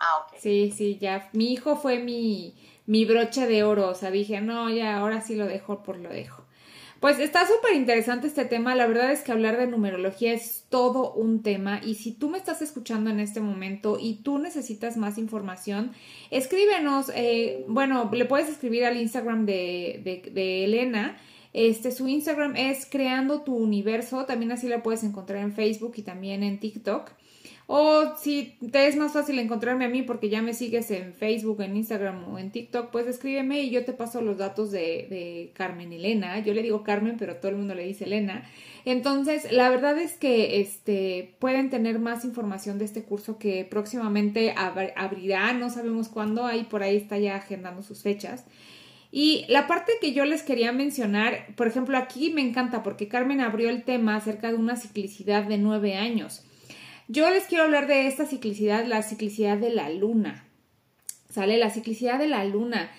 Ah, 0.00 0.24
ok. 0.24 0.38
Sí, 0.40 0.72
sí, 0.76 0.98
ya 0.98 1.28
mi 1.32 1.52
hijo 1.52 1.76
fue 1.76 1.98
mi 2.00 2.56
mi 2.88 3.04
broche 3.04 3.46
de 3.46 3.64
oro, 3.64 3.90
o 3.90 3.94
sea, 3.94 4.10
dije, 4.10 4.40
no, 4.40 4.70
ya, 4.70 4.96
ahora 4.96 5.20
sí 5.20 5.36
lo 5.36 5.46
dejo 5.46 5.82
por 5.82 5.98
lo 5.98 6.08
dejo. 6.08 6.42
Pues 7.00 7.18
está 7.20 7.46
súper 7.46 7.74
interesante 7.76 8.26
este 8.26 8.46
tema, 8.46 8.74
la 8.74 8.86
verdad 8.86 9.12
es 9.12 9.20
que 9.20 9.30
hablar 9.30 9.58
de 9.58 9.68
numerología 9.68 10.32
es 10.32 10.64
todo 10.70 11.12
un 11.12 11.42
tema 11.42 11.80
y 11.84 11.94
si 11.94 12.12
tú 12.12 12.30
me 12.30 12.38
estás 12.38 12.62
escuchando 12.62 13.10
en 13.10 13.20
este 13.20 13.40
momento 13.40 13.98
y 14.00 14.14
tú 14.22 14.38
necesitas 14.38 14.96
más 14.96 15.18
información, 15.18 15.92
escríbenos, 16.30 17.12
eh, 17.14 17.64
bueno, 17.68 18.10
le 18.12 18.24
puedes 18.24 18.48
escribir 18.48 18.86
al 18.86 18.96
Instagram 18.96 19.44
de, 19.44 20.00
de, 20.02 20.32
de 20.32 20.64
Elena, 20.64 21.18
este, 21.52 21.92
su 21.92 22.08
Instagram 22.08 22.56
es 22.56 22.86
Creando 22.86 23.42
tu 23.42 23.54
Universo, 23.54 24.24
también 24.24 24.50
así 24.50 24.66
la 24.66 24.82
puedes 24.82 25.04
encontrar 25.04 25.42
en 25.42 25.52
Facebook 25.52 25.92
y 25.96 26.02
también 26.02 26.42
en 26.42 26.58
TikTok. 26.58 27.10
O 27.70 28.16
si 28.16 28.56
te 28.72 28.86
es 28.86 28.96
más 28.96 29.12
fácil 29.12 29.38
encontrarme 29.38 29.84
a 29.84 29.90
mí 29.90 30.00
porque 30.00 30.30
ya 30.30 30.40
me 30.40 30.54
sigues 30.54 30.90
en 30.90 31.12
Facebook, 31.12 31.60
en 31.60 31.76
Instagram 31.76 32.32
o 32.32 32.38
en 32.38 32.50
TikTok, 32.50 32.90
pues 32.90 33.06
escríbeme 33.06 33.60
y 33.60 33.68
yo 33.68 33.84
te 33.84 33.92
paso 33.92 34.22
los 34.22 34.38
datos 34.38 34.70
de, 34.70 35.06
de 35.10 35.52
Carmen 35.54 35.92
Elena. 35.92 36.38
Yo 36.38 36.54
le 36.54 36.62
digo 36.62 36.82
Carmen, 36.82 37.16
pero 37.18 37.36
todo 37.36 37.50
el 37.50 37.58
mundo 37.58 37.74
le 37.74 37.84
dice 37.84 38.04
Elena. 38.04 38.48
Entonces, 38.86 39.52
la 39.52 39.68
verdad 39.68 39.98
es 39.98 40.14
que 40.14 40.62
este, 40.62 41.34
pueden 41.40 41.68
tener 41.68 41.98
más 41.98 42.24
información 42.24 42.78
de 42.78 42.86
este 42.86 43.02
curso 43.02 43.38
que 43.38 43.66
próximamente 43.66 44.54
abrirá, 44.56 45.52
no 45.52 45.68
sabemos 45.68 46.08
cuándo, 46.08 46.46
ahí 46.46 46.64
por 46.64 46.82
ahí 46.82 46.96
está 46.96 47.18
ya 47.18 47.36
agendando 47.36 47.82
sus 47.82 48.02
fechas. 48.02 48.46
Y 49.12 49.44
la 49.50 49.66
parte 49.66 49.92
que 50.00 50.14
yo 50.14 50.24
les 50.24 50.42
quería 50.42 50.72
mencionar, 50.72 51.54
por 51.54 51.66
ejemplo, 51.66 51.98
aquí 51.98 52.30
me 52.30 52.40
encanta 52.40 52.82
porque 52.82 53.08
Carmen 53.08 53.42
abrió 53.42 53.68
el 53.68 53.84
tema 53.84 54.16
acerca 54.16 54.48
de 54.48 54.56
una 54.56 54.76
ciclicidad 54.76 55.44
de 55.44 55.58
nueve 55.58 55.94
años. 55.94 56.46
Yo 57.10 57.30
les 57.30 57.44
quiero 57.44 57.64
hablar 57.64 57.86
de 57.86 58.06
esta 58.06 58.26
ciclicidad, 58.26 58.84
la 58.84 59.02
ciclicidad 59.02 59.56
de 59.56 59.70
la 59.70 59.88
luna. 59.88 60.44
Sale 61.30 61.56
la 61.56 61.70
ciclicidad 61.70 62.18
de 62.18 62.28
la 62.28 62.44
luna, 62.44 62.90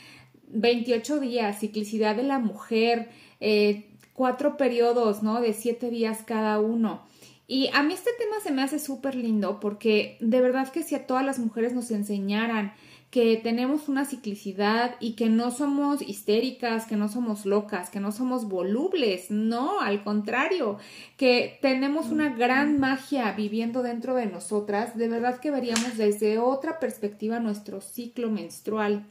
28 0.47 1.19
días, 1.19 1.59
ciclicidad 1.59 2.15
de 2.15 2.23
la 2.23 2.39
mujer, 2.39 3.09
eh, 3.39 3.85
cuatro 4.13 4.57
periodos, 4.57 5.21
¿no? 5.21 5.41
De 5.41 5.53
siete 5.53 5.91
días 5.91 6.23
cada 6.25 6.59
uno. 6.59 7.03
Y 7.47 7.69
a 7.73 7.83
mí 7.83 7.93
este 7.93 8.09
tema 8.17 8.35
se 8.43 8.51
me 8.51 8.63
hace 8.63 8.79
súper 8.79 9.13
lindo 9.13 9.59
porque 9.59 10.17
de 10.21 10.41
verdad 10.41 10.71
que 10.71 10.81
si 10.81 10.95
a 10.95 11.05
todas 11.05 11.23
las 11.23 11.37
mujeres 11.37 11.73
nos 11.73 11.91
enseñaran 11.91 12.73
que 13.09 13.37
tenemos 13.37 13.89
una 13.89 14.05
ciclicidad 14.05 14.95
y 14.99 15.13
que 15.13 15.29
no 15.29 15.49
somos 15.49 16.01
histéricas, 16.01 16.85
que 16.85 16.95
no 16.95 17.09
somos 17.09 17.45
locas, 17.45 17.89
que 17.89 17.99
no 17.99 18.11
somos 18.11 18.47
volubles, 18.47 19.31
no, 19.31 19.81
al 19.81 20.03
contrario, 20.03 20.77
que 21.17 21.57
tenemos 21.61 22.07
una 22.09 22.29
gran 22.29 22.79
magia 22.79 23.31
viviendo 23.31 23.81
dentro 23.81 24.13
de 24.13 24.27
nosotras, 24.27 24.95
de 24.95 25.07
verdad 25.07 25.39
que 25.39 25.49
veríamos 25.49 25.97
desde 25.97 26.37
otra 26.37 26.79
perspectiva 26.79 27.39
nuestro 27.39 27.81
ciclo 27.81 28.29
menstrual. 28.29 29.07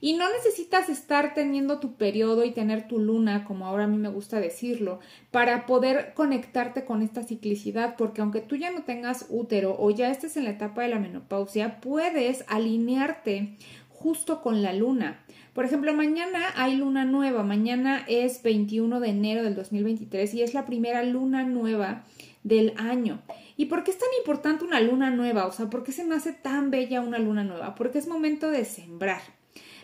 Y 0.00 0.14
no 0.14 0.30
necesitas 0.30 0.88
estar 0.88 1.34
teniendo 1.34 1.80
tu 1.80 1.94
periodo 1.94 2.44
y 2.44 2.52
tener 2.52 2.88
tu 2.88 2.98
luna, 2.98 3.44
como 3.44 3.66
ahora 3.66 3.84
a 3.84 3.88
mí 3.88 3.96
me 3.96 4.08
gusta 4.08 4.40
decirlo, 4.40 5.00
para 5.30 5.66
poder 5.66 6.12
conectarte 6.14 6.84
con 6.84 7.02
esta 7.02 7.22
ciclicidad, 7.22 7.96
porque 7.96 8.20
aunque 8.20 8.40
tú 8.40 8.56
ya 8.56 8.70
no 8.70 8.82
tengas 8.82 9.26
útero 9.28 9.76
o 9.78 9.90
ya 9.90 10.10
estés 10.10 10.36
en 10.36 10.44
la 10.44 10.50
etapa 10.50 10.82
de 10.82 10.88
la 10.88 10.98
menopausia, 10.98 11.80
puedes 11.80 12.44
alinearte 12.48 13.56
justo 13.88 14.42
con 14.42 14.62
la 14.62 14.72
luna. 14.72 15.24
Por 15.54 15.64
ejemplo, 15.64 15.94
mañana 15.94 16.40
hay 16.56 16.76
luna 16.76 17.04
nueva, 17.04 17.42
mañana 17.42 18.04
es 18.08 18.42
21 18.42 19.00
de 19.00 19.08
enero 19.08 19.42
del 19.44 19.54
2023 19.54 20.34
y 20.34 20.42
es 20.42 20.52
la 20.52 20.66
primera 20.66 21.02
luna 21.04 21.44
nueva 21.44 22.04
del 22.42 22.74
año. 22.76 23.22
¿Y 23.56 23.66
por 23.66 23.84
qué 23.84 23.92
es 23.92 23.98
tan 23.98 24.08
importante 24.18 24.64
una 24.64 24.80
luna 24.80 25.10
nueva? 25.10 25.46
O 25.46 25.52
sea, 25.52 25.70
¿por 25.70 25.84
qué 25.84 25.92
se 25.92 26.04
me 26.04 26.16
hace 26.16 26.32
tan 26.32 26.70
bella 26.70 27.00
una 27.00 27.18
luna 27.18 27.44
nueva? 27.44 27.74
Porque 27.76 27.98
es 27.98 28.08
momento 28.08 28.50
de 28.50 28.64
sembrar. 28.64 29.22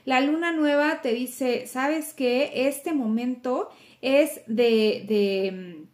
La 0.04 0.20
luna 0.20 0.52
nueva 0.52 1.00
te 1.02 1.12
dice, 1.12 1.66
¿sabes 1.66 2.14
qué? 2.14 2.68
Este 2.68 2.92
momento 2.92 3.68
es 4.00 4.40
de, 4.46 5.04
de, 5.06 5.86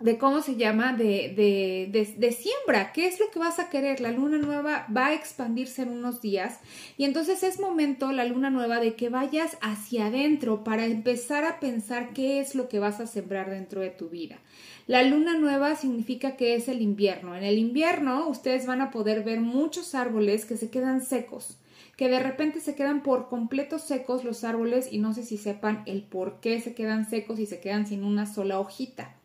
de 0.00 0.18
¿cómo 0.18 0.42
se 0.42 0.56
llama? 0.56 0.92
De, 0.92 1.32
de, 1.34 2.14
de, 2.16 2.32
siembra. 2.32 2.92
¿Qué 2.92 3.06
es 3.06 3.18
lo 3.18 3.30
que 3.30 3.38
vas 3.38 3.58
a 3.58 3.70
querer? 3.70 4.00
La 4.00 4.12
luna 4.12 4.38
nueva 4.38 4.86
va 4.94 5.06
a 5.06 5.14
expandirse 5.14 5.82
en 5.82 5.90
unos 5.90 6.20
días 6.20 6.60
y 6.96 7.04
entonces 7.04 7.42
es 7.42 7.58
momento, 7.58 8.12
la 8.12 8.24
luna 8.24 8.50
nueva, 8.50 8.80
de 8.80 8.94
que 8.94 9.08
vayas 9.08 9.56
hacia 9.60 10.06
adentro 10.06 10.62
para 10.62 10.84
empezar 10.84 11.44
a 11.44 11.58
pensar 11.58 12.12
qué 12.12 12.40
es 12.40 12.54
lo 12.54 12.68
que 12.68 12.78
vas 12.78 13.00
a 13.00 13.06
sembrar 13.06 13.50
dentro 13.50 13.80
de 13.80 13.90
tu 13.90 14.08
vida. 14.08 14.38
La 14.86 15.02
luna 15.02 15.36
nueva 15.36 15.74
significa 15.74 16.36
que 16.36 16.54
es 16.54 16.68
el 16.68 16.80
invierno. 16.80 17.34
En 17.34 17.44
el 17.44 17.58
invierno 17.58 18.28
ustedes 18.28 18.66
van 18.66 18.80
a 18.80 18.90
poder 18.90 19.22
ver 19.22 19.40
muchos 19.40 19.94
árboles 19.94 20.44
que 20.44 20.56
se 20.56 20.70
quedan 20.70 21.02
secos 21.02 21.58
que 21.98 22.08
de 22.08 22.20
repente 22.20 22.60
se 22.60 22.76
quedan 22.76 23.02
por 23.02 23.28
completo 23.28 23.80
secos 23.80 24.22
los 24.22 24.44
árboles 24.44 24.88
y 24.92 24.98
no 24.98 25.12
sé 25.12 25.24
si 25.24 25.36
sepan 25.36 25.82
el 25.84 26.04
por 26.04 26.38
qué 26.38 26.60
se 26.60 26.72
quedan 26.72 27.10
secos 27.10 27.40
y 27.40 27.46
se 27.46 27.58
quedan 27.58 27.88
sin 27.88 28.04
una 28.04 28.24
sola 28.32 28.60
hojita. 28.60 29.16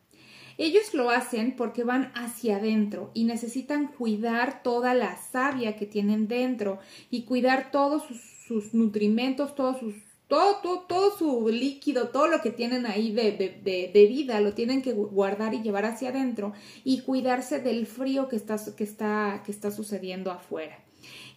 Ellos 0.58 0.96
lo 0.96 1.12
hacen 1.12 1.56
porque 1.56 1.84
van 1.84 2.12
hacia 2.16 2.56
adentro 2.56 3.12
y 3.14 3.26
necesitan 3.26 3.90
cuidar 3.90 4.64
toda 4.64 4.96
la 4.96 5.16
savia 5.18 5.76
que 5.76 5.86
tienen 5.86 6.28
dentro 6.28 6.80
y 7.12 7.26
cuidar 7.26 7.70
todos 7.70 8.06
sus, 8.48 8.74
nutrimentos, 8.74 9.54
todos 9.54 9.80
sus 9.80 9.94
todo, 10.28 10.80
todo, 10.88 11.16
su 11.16 11.50
líquido, 11.50 12.10
todo 12.10 12.26
lo 12.26 12.42
que 12.42 12.50
tienen 12.50 12.88
ahí 12.88 13.12
de, 13.12 13.34
de, 13.34 13.92
de, 13.94 14.08
vida, 14.08 14.42
lo 14.42 14.54
tienen 14.54 14.82
que 14.82 14.94
guardar 14.94 15.54
y 15.54 15.62
llevar 15.62 15.86
hacia 15.86 16.10
adentro 16.10 16.54
y 16.84 17.02
cuidarse 17.02 17.60
del 17.60 17.86
frío 17.86 18.30
que 18.30 18.36
está, 18.36 18.58
que 18.76 18.84
está, 18.84 19.44
que 19.46 19.52
está 19.52 19.70
sucediendo 19.70 20.32
afuera. 20.32 20.80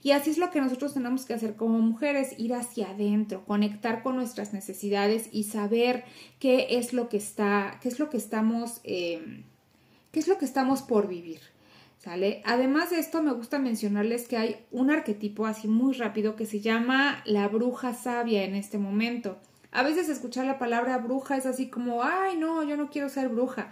Y 0.02 0.12
así 0.12 0.30
es 0.30 0.38
lo 0.38 0.50
que 0.50 0.60
nosotros 0.60 0.94
tenemos 0.94 1.24
que 1.24 1.34
hacer 1.34 1.56
como 1.56 1.78
mujeres, 1.78 2.34
ir 2.38 2.54
hacia 2.54 2.90
adentro, 2.90 3.44
conectar 3.44 4.02
con 4.02 4.16
nuestras 4.16 4.52
necesidades 4.52 5.28
y 5.32 5.44
saber 5.44 6.04
qué 6.38 6.66
es 6.70 6.92
lo 6.92 7.08
que 7.08 7.16
está, 7.16 7.78
qué 7.82 7.88
es 7.88 7.98
lo 7.98 8.10
que 8.10 8.16
estamos, 8.16 8.80
eh, 8.84 9.44
qué 10.12 10.20
es 10.20 10.28
lo 10.28 10.38
que 10.38 10.44
estamos 10.44 10.82
por 10.82 11.08
vivir. 11.08 11.40
¿Sale? 11.98 12.40
Además 12.44 12.90
de 12.90 13.00
esto, 13.00 13.20
me 13.20 13.32
gusta 13.32 13.58
mencionarles 13.58 14.28
que 14.28 14.36
hay 14.36 14.56
un 14.70 14.90
arquetipo 14.90 15.44
así 15.44 15.66
muy 15.66 15.92
rápido 15.94 16.36
que 16.36 16.46
se 16.46 16.60
llama 16.60 17.20
la 17.24 17.48
bruja 17.48 17.94
sabia 17.94 18.44
en 18.44 18.54
este 18.54 18.78
momento. 18.78 19.38
A 19.72 19.82
veces 19.82 20.08
escuchar 20.08 20.46
la 20.46 20.58
palabra 20.58 20.98
bruja 20.98 21.36
es 21.36 21.44
así 21.46 21.68
como, 21.68 22.02
ay, 22.02 22.36
no, 22.38 22.62
yo 22.62 22.76
no 22.76 22.88
quiero 22.88 23.08
ser 23.08 23.28
bruja. 23.28 23.70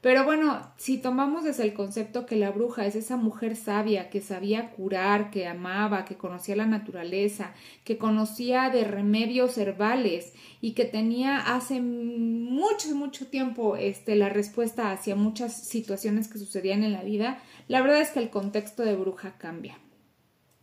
Pero 0.00 0.24
bueno, 0.24 0.72
si 0.76 0.98
tomamos 0.98 1.44
desde 1.44 1.64
el 1.64 1.74
concepto 1.74 2.26
que 2.26 2.36
la 2.36 2.50
bruja 2.50 2.86
es 2.86 2.94
esa 2.94 3.16
mujer 3.16 3.56
sabia 3.56 4.10
que 4.10 4.20
sabía 4.20 4.70
curar, 4.70 5.30
que 5.30 5.46
amaba, 5.46 6.04
que 6.04 6.16
conocía 6.16 6.54
la 6.54 6.66
naturaleza, 6.66 7.54
que 7.84 7.98
conocía 7.98 8.70
de 8.70 8.84
remedios 8.84 9.58
herbales 9.58 10.32
y 10.60 10.72
que 10.72 10.84
tenía 10.84 11.54
hace 11.54 11.80
mucho, 11.80 12.94
mucho 12.94 13.26
tiempo 13.26 13.76
este, 13.76 14.16
la 14.16 14.28
respuesta 14.28 14.92
hacia 14.92 15.16
muchas 15.16 15.56
situaciones 15.66 16.28
que 16.28 16.38
sucedían 16.38 16.84
en 16.84 16.92
la 16.92 17.02
vida, 17.02 17.38
la 17.68 17.80
verdad 17.80 18.00
es 18.00 18.10
que 18.10 18.20
el 18.20 18.30
contexto 18.30 18.84
de 18.84 18.96
bruja 18.96 19.36
cambia. 19.38 19.78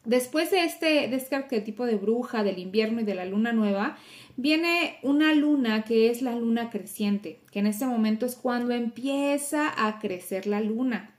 Después 0.06 0.52
de 0.52 0.66
este, 0.66 1.08
de 1.08 1.16
este 1.16 1.36
arquetipo 1.36 1.86
de 1.86 1.96
bruja, 1.96 2.44
del 2.44 2.60
invierno 2.60 3.02
y 3.02 3.04
de 3.06 3.16
la 3.16 3.26
luna 3.26 3.54
nueva, 3.54 3.98
viene 4.36 4.98
una 5.02 5.34
luna 5.34 5.84
que 5.84 6.10
es 6.10 6.22
la 6.22 6.36
luna 6.36 6.70
creciente, 6.70 7.40
que 7.52 7.60
en 7.60 7.68
este 7.68 7.86
momento 7.86 8.26
es 8.26 8.36
cuando 8.36 8.74
empieza 8.74 9.72
a 9.76 10.00
crecer 10.00 10.46
la 10.46 10.60
luna. 10.60 11.16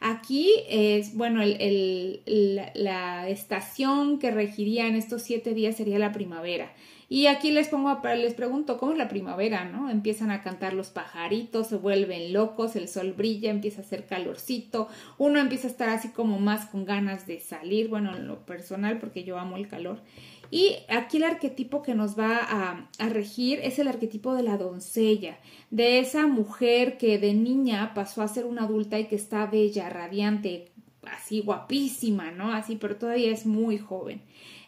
Aquí 0.00 0.50
es, 0.68 1.14
bueno, 1.14 1.42
la 1.44 3.28
estación 3.28 4.18
que 4.18 4.30
regiría 4.32 4.88
en 4.88 4.96
estos 4.96 5.22
siete 5.22 5.54
días 5.54 5.76
sería 5.76 5.98
la 5.98 6.10
primavera. 6.10 6.72
Y 7.12 7.26
aquí 7.26 7.50
les 7.50 7.68
pongo, 7.68 8.00
les 8.16 8.32
pregunto, 8.32 8.78
¿cómo 8.78 8.92
es 8.92 8.96
la 8.96 9.10
primavera, 9.10 9.66
no? 9.66 9.90
Empiezan 9.90 10.30
a 10.30 10.40
cantar 10.40 10.72
los 10.72 10.88
pajaritos, 10.88 11.66
se 11.66 11.76
vuelven 11.76 12.32
locos, 12.32 12.74
el 12.74 12.88
sol 12.88 13.12
brilla, 13.12 13.50
empieza 13.50 13.82
a 13.82 13.84
hacer 13.84 14.06
calorcito, 14.06 14.88
uno 15.18 15.38
empieza 15.38 15.68
a 15.68 15.72
estar 15.72 15.90
así 15.90 16.08
como 16.08 16.40
más 16.40 16.64
con 16.64 16.86
ganas 16.86 17.26
de 17.26 17.38
salir, 17.38 17.88
bueno, 17.88 18.16
en 18.16 18.26
lo 18.26 18.46
personal, 18.46 18.98
porque 18.98 19.24
yo 19.24 19.38
amo 19.38 19.58
el 19.58 19.68
calor. 19.68 20.00
Y 20.50 20.76
aquí 20.88 21.18
el 21.18 21.24
arquetipo 21.24 21.82
que 21.82 21.94
nos 21.94 22.18
va 22.18 22.38
a, 22.38 22.88
a, 22.98 23.08
regir 23.10 23.60
es 23.62 23.78
el 23.78 23.88
arquetipo 23.88 24.32
de 24.34 24.44
la 24.44 24.56
doncella, 24.56 25.38
de 25.70 25.98
esa 25.98 26.26
mujer 26.26 26.96
que 26.96 27.18
de 27.18 27.34
niña 27.34 27.92
pasó 27.92 28.22
a 28.22 28.28
ser 28.28 28.46
una 28.46 28.62
adulta 28.62 28.98
y 28.98 29.04
que 29.04 29.16
está 29.16 29.44
bella, 29.44 29.90
radiante, 29.90 30.72
así 31.02 31.40
guapísima, 31.40 32.30
¿no? 32.30 32.54
Así, 32.54 32.76
pero 32.76 32.96
todavía 32.96 33.32
es 33.32 33.44
muy 33.44 33.76
joven 33.76 34.22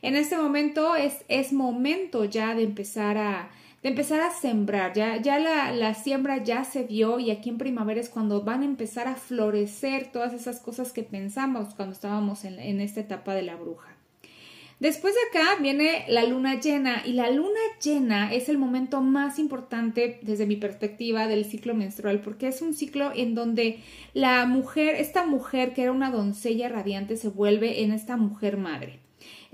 en 0.05 0.17
este 0.17 0.37
momento 0.37 0.97
es, 0.97 1.25
es 1.29 1.53
momento 1.55 2.27
ya 2.27 2.55
de 2.55 2.63
empezar 2.63 3.17
a, 3.17 3.51
de 3.83 3.89
empezar 3.89 4.21
a 4.21 4.31
sembrar, 4.31 4.93
ya, 4.93 5.17
ya 5.17 5.39
la, 5.39 5.73
la, 5.73 5.95
siembra 5.95 6.45
ya 6.45 6.65
se 6.65 6.83
vio 6.83 7.19
y 7.19 7.31
aquí 7.31 7.49
en 7.49 7.57
primavera 7.57 8.03
es 8.03 8.11
cuando 8.11 8.43
van 8.43 8.61
a 8.61 8.67
empezar 8.67 9.09
a 9.09 9.17
florecer 9.17 10.13
todas 10.13 10.35
esas 10.35 10.61
cosas 10.61 10.93
que 10.93 11.05
pensamos 11.05 11.75
cuando 11.75 11.95
estábamos 11.95 12.45
en, 12.45 12.61
en 12.61 12.83
esta 12.83 13.01
etapa 13.01 13.35
de 13.35 13.43
la 13.43 13.57
bruja. 13.57 13.97
Después 14.79 15.15
de 15.15 15.41
acá 15.41 15.63
viene 15.63 16.05
la 16.09 16.25
luna 16.25 16.61
llena 16.61 17.03
y 17.07 17.15
la 17.15 17.31
luna 17.31 17.61
llena 17.83 18.35
es 18.35 18.51
el 18.51 18.59
momento 18.59 19.01
más 19.01 19.39
importante 19.39 20.19
desde 20.21 20.45
mi 20.45 20.57
perspectiva 20.57 21.29
del 21.29 21.47
ciclo 21.47 21.75
menstrual 21.75 22.21
porque 22.21 22.49
es 22.49 22.61
un 22.61 22.75
ciclo 22.75 23.11
en 23.15 23.35
donde 23.35 23.79
la 24.13 24.45
mujer, 24.45 24.97
esta 24.97 25.25
mujer 25.25 25.73
que 25.73 25.85
era 25.85 25.93
una 25.93 26.11
doncella 26.11 26.69
radiante 26.69 27.17
se 27.17 27.29
vuelve 27.29 27.83
en 27.83 27.93
esta 27.93 28.19
mujer 28.19 28.59
madre. 28.59 29.04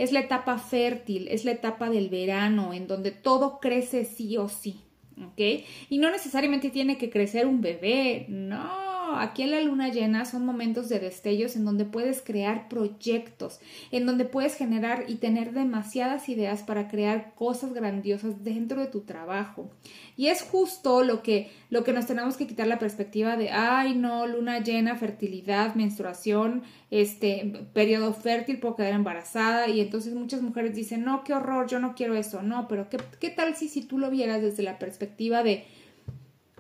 Es 0.01 0.13
la 0.13 0.21
etapa 0.21 0.59
fértil, 0.59 1.29
es 1.29 1.45
la 1.45 1.53
etapa 1.53 1.91
del 1.91 2.09
verano, 2.09 2.73
en 2.73 2.87
donde 2.87 3.11
todo 3.11 3.61
crece 3.61 4.07
sí 4.07 4.39
o 4.39 4.49
sí. 4.49 4.81
¿Ok? 5.23 5.67
Y 5.91 5.99
no 5.99 6.11
necesariamente 6.11 6.71
tiene 6.71 6.97
que 6.97 7.11
crecer 7.11 7.47
un 7.47 7.61
bebé, 7.61 8.25
no 8.31 8.90
aquí 9.17 9.43
en 9.43 9.51
la 9.51 9.61
luna 9.61 9.89
llena 9.89 10.25
son 10.25 10.45
momentos 10.45 10.89
de 10.89 10.99
destellos 10.99 11.57
en 11.57 11.65
donde 11.65 11.85
puedes 11.85 12.23
crear 12.23 12.69
proyectos, 12.69 13.61
en 13.91 14.07
donde 14.07 14.25
puedes 14.25 14.55
generar 14.55 15.05
y 15.09 15.17
tener 15.17 15.53
demasiadas 15.53 16.29
ideas 16.29 16.63
para 16.63 16.89
crear 16.89 17.35
cosas 17.35 17.73
grandiosas 17.73 18.45
dentro 18.45 18.81
de 18.81 18.87
tu 18.87 19.03
trabajo. 19.03 19.71
Y 20.17 20.27
es 20.27 20.43
justo 20.43 21.03
lo 21.03 21.23
que, 21.23 21.51
lo 21.71 21.85
que 21.85 21.93
nos 21.93 22.07
tenemos 22.07 22.37
que 22.37 22.47
quitar 22.47 22.67
la 22.67 22.79
perspectiva 22.79 23.37
de, 23.37 23.51
ay, 23.51 23.95
no, 23.95 24.27
luna 24.27 24.61
llena, 24.61 24.97
fertilidad, 24.97 25.75
menstruación, 25.75 26.63
este, 26.91 27.67
periodo 27.73 28.13
fértil, 28.13 28.61
puedo 28.61 28.77
quedar 28.77 28.93
embarazada. 28.93 29.69
Y 29.69 29.81
entonces 29.81 30.15
muchas 30.15 30.43
mujeres 30.43 30.75
dicen, 30.75 31.05
no, 31.05 31.25
qué 31.25 31.33
horror, 31.33 31.67
yo 31.69 31.79
no 31.81 31.95
quiero 31.95 32.15
eso. 32.15 32.43
No, 32.43 32.69
pero 32.69 32.89
¿qué, 32.89 32.99
qué 33.19 33.31
tal 33.31 33.57
si, 33.57 33.69
si 33.69 33.83
tú 33.83 33.99
lo 33.99 34.11
vieras 34.11 34.43
desde 34.43 34.63
la 34.63 34.79
perspectiva 34.79 35.43
de, 35.43 35.65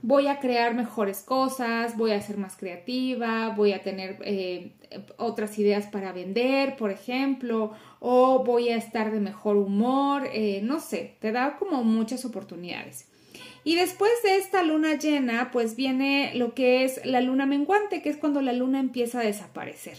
voy 0.02 0.26
a 0.26 0.40
crear 0.40 0.74
mejores 0.74 1.22
cosas, 1.22 1.96
voy 1.96 2.12
a 2.12 2.20
ser 2.20 2.38
más 2.38 2.56
creativa, 2.56 3.50
voy 3.50 3.72
a 3.72 3.82
tener 3.82 4.18
eh, 4.24 4.72
otras 5.16 5.58
ideas 5.58 5.86
para 5.86 6.12
vender, 6.12 6.76
por 6.76 6.90
ejemplo, 6.90 7.72
o 7.98 8.44
voy 8.44 8.70
a 8.70 8.76
estar 8.76 9.12
de 9.12 9.20
mejor 9.20 9.56
humor, 9.56 10.28
eh, 10.32 10.60
no 10.62 10.80
sé, 10.80 11.16
te 11.20 11.32
da 11.32 11.56
como 11.58 11.84
muchas 11.84 12.24
oportunidades. 12.24 13.06
Y 13.62 13.74
después 13.74 14.10
de 14.22 14.36
esta 14.36 14.62
luna 14.62 14.94
llena, 14.94 15.50
pues 15.50 15.76
viene 15.76 16.32
lo 16.34 16.54
que 16.54 16.84
es 16.84 17.04
la 17.04 17.20
luna 17.20 17.44
menguante, 17.44 18.00
que 18.00 18.08
es 18.08 18.16
cuando 18.16 18.40
la 18.40 18.54
luna 18.54 18.80
empieza 18.80 19.20
a 19.20 19.24
desaparecer. 19.24 19.98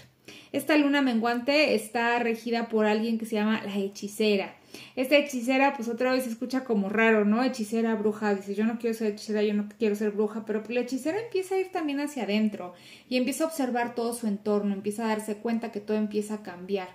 Esta 0.51 0.75
luna 0.77 1.01
menguante 1.01 1.75
está 1.75 2.17
regida 2.19 2.67
por 2.67 2.85
alguien 2.85 3.17
que 3.17 3.25
se 3.25 3.35
llama 3.35 3.61
la 3.63 3.77
hechicera. 3.77 4.55
Esta 4.95 5.17
hechicera, 5.17 5.73
pues 5.75 5.87
otra 5.87 6.11
vez 6.11 6.23
se 6.23 6.29
escucha 6.29 6.63
como 6.63 6.89
raro, 6.89 7.25
¿no? 7.25 7.43
Hechicera, 7.43 7.95
bruja, 7.95 8.35
dice, 8.35 8.55
yo 8.55 8.65
no 8.65 8.77
quiero 8.79 8.95
ser 8.95 9.13
hechicera, 9.13 9.43
yo 9.43 9.53
no 9.53 9.67
quiero 9.77 9.95
ser 9.95 10.11
bruja, 10.11 10.45
pero 10.45 10.63
pues 10.63 10.75
la 10.75 10.81
hechicera 10.81 11.19
empieza 11.19 11.55
a 11.55 11.59
ir 11.59 11.71
también 11.71 11.99
hacia 11.99 12.23
adentro 12.23 12.73
y 13.09 13.17
empieza 13.17 13.43
a 13.43 13.47
observar 13.47 13.95
todo 13.95 14.13
su 14.13 14.27
entorno, 14.27 14.73
empieza 14.73 15.05
a 15.05 15.09
darse 15.09 15.37
cuenta 15.37 15.71
que 15.71 15.79
todo 15.79 15.97
empieza 15.97 16.35
a 16.35 16.43
cambiar 16.43 16.89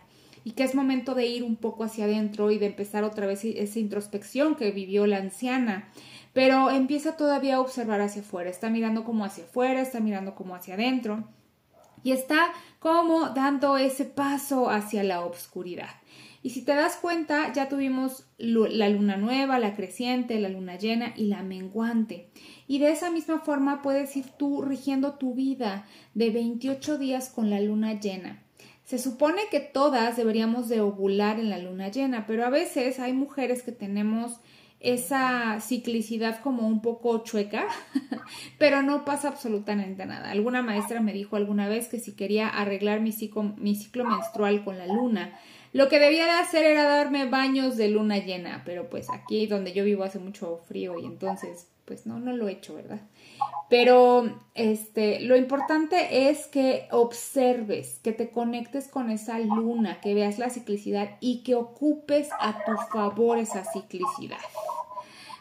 y 0.47 0.53
que 0.53 0.63
es 0.63 0.77
momento 0.77 1.17
de 1.17 1.27
ir 1.27 1.43
un 1.43 1.57
poco 1.57 1.83
hacia 1.83 2.05
adentro 2.05 2.53
y 2.53 2.59
de 2.59 2.67
empezar 2.67 3.03
otra 3.03 3.27
vez 3.27 3.45
esa 3.45 3.81
introspección 3.81 4.55
que 4.55 4.71
vivió 4.71 5.05
la 5.09 5.17
anciana. 5.17 5.89
Pero 6.33 6.71
empieza 6.71 7.17
todavía 7.17 7.57
a 7.57 7.61
observar 7.61 8.01
hacia 8.01 8.23
afuera, 8.23 8.49
está 8.49 8.71
mirando 8.71 9.03
como 9.03 9.25
hacia 9.25 9.43
afuera, 9.43 9.81
está 9.81 9.99
mirando 9.99 10.37
como 10.37 10.55
hacia 10.55 10.75
adentro 10.75 11.25
y 12.05 12.13
está 12.13 12.53
como 12.79 13.31
dando 13.31 13.77
ese 13.77 14.05
paso 14.05 14.71
hacia 14.71 15.03
la 15.03 15.25
oscuridad. 15.25 15.91
Y 16.47 16.51
si 16.51 16.63
te 16.63 16.77
das 16.77 16.95
cuenta, 16.95 17.53
ya 17.53 17.69
tuvimos 17.69 18.25
la 18.39 18.89
luna 18.89 19.17
nueva, 19.17 19.59
la 19.59 19.75
creciente, 19.75 20.39
la 20.39 20.49
luna 20.49 20.79
llena 20.79 21.13
y 21.17 21.25
la 21.25 21.43
menguante. 21.43 22.31
Y 22.69 22.79
de 22.79 22.93
esa 22.93 23.11
misma 23.11 23.41
forma 23.41 23.83
puedes 23.83 24.17
ir 24.17 24.27
tú 24.39 24.63
rigiendo 24.63 25.15
tu 25.15 25.35
vida 25.35 25.89
de 26.15 26.31
28 26.31 26.99
días 26.99 27.31
con 27.31 27.51
la 27.51 27.59
luna 27.59 27.99
llena. 27.99 28.45
Se 28.85 29.01
supone 29.01 29.43
que 29.51 29.59
todas 29.59 30.17
deberíamos 30.17 30.69
de 30.69 30.81
ovular 30.83 31.41
en 31.41 31.51
la 31.51 31.59
luna 31.59 31.89
llena, 31.89 32.27
pero 32.29 32.47
a 32.47 32.51
veces 32.51 33.01
hay 33.01 33.13
mujeres 33.13 33.65
que 33.65 33.73
tenemos 33.73 34.39
esa 34.79 35.59
ciclicidad 35.61 36.41
como 36.43 36.69
un 36.69 36.81
poco 36.81 37.25
chueca, 37.25 37.67
pero 38.59 38.83
no 38.83 39.05
pasa 39.05 39.27
absolutamente 39.27 40.07
nada. 40.07 40.31
Alguna 40.31 40.63
maestra 40.63 41.01
me 41.01 41.13
dijo 41.13 41.35
alguna 41.35 41.67
vez 41.67 41.89
que 41.89 41.99
si 41.99 42.13
quería 42.13 42.49
arreglar 42.49 43.01
mi 43.01 43.11
ciclo, 43.11 43.55
mi 43.57 43.75
ciclo 43.75 44.05
menstrual 44.05 44.63
con 44.63 44.79
la 44.79 44.87
luna, 44.87 45.37
lo 45.77 45.91
que 45.91 45.99
debía 45.99 46.25
de 46.25 46.31
hacer 46.31 46.65
era 46.65 46.85
darme 46.85 47.27
baños 47.27 47.77
de 47.77 47.89
luna 47.89 48.17
llena, 48.17 48.63
pero 48.65 48.89
pues 48.89 49.11
aquí 49.11 49.47
donde 49.47 49.75
yo 49.75 49.85
vivo 49.85 50.05
hace 50.05 50.19
mucho 50.19 50.57
frío 50.67 50.99
y 50.99 51.05
entonces 51.05 51.69
pues 51.85 52.07
no, 52.07 52.19
no 52.19 52.33
lo 52.33 52.49
he 52.49 52.53
hecho, 52.53 52.75
¿verdad? 52.75 53.01
Pero 53.69 54.41
este, 54.55 55.21
lo 55.21 55.37
importante 55.37 56.31
es 56.31 56.47
que 56.47 56.89
observes, 56.91 58.01
que 58.03 58.13
te 58.13 58.31
conectes 58.31 58.89
con 58.89 59.11
esa 59.11 59.39
luna, 59.39 60.01
que 60.01 60.15
veas 60.15 60.39
la 60.39 60.49
ciclicidad 60.49 61.11
y 61.21 61.43
que 61.43 61.55
ocupes 61.55 62.31
a 62.41 62.65
tu 62.65 62.73
favor 62.91 63.37
esa 63.37 63.63
ciclicidad. 63.71 64.41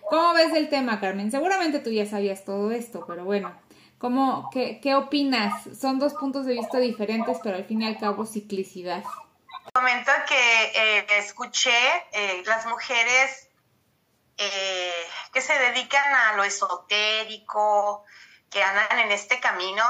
¿Cómo 0.09 0.33
ves 0.33 0.53
el 0.53 0.67
tema, 0.67 0.99
Carmen? 0.99 1.31
Seguramente 1.31 1.79
tú 1.79 1.91
ya 1.91 2.05
sabías 2.05 2.43
todo 2.43 2.71
esto, 2.71 3.05
pero 3.07 3.23
bueno, 3.23 3.53
¿cómo, 3.99 4.49
qué, 4.51 4.81
qué 4.81 4.95
opinas? 4.95 5.63
Son 5.79 5.97
dos 5.97 6.13
puntos 6.13 6.45
de 6.45 6.55
vista 6.55 6.79
diferentes, 6.79 7.37
pero 7.41 7.55
al 7.55 7.63
fin 7.63 7.83
y 7.83 7.85
al 7.85 7.97
cabo 7.97 8.25
ciclicidad. 8.25 9.05
Comento 9.73 10.11
que 10.27 10.63
eh, 10.75 11.05
escuché 11.17 11.75
eh, 12.11 12.43
las 12.45 12.65
mujeres 12.65 13.49
eh, 14.37 15.09
que 15.33 15.41
se 15.41 15.57
dedican 15.57 16.13
a 16.13 16.33
lo 16.33 16.43
esotérico, 16.43 18.03
que 18.49 18.63
andan 18.63 18.99
en 18.99 19.11
este 19.11 19.39
camino, 19.39 19.83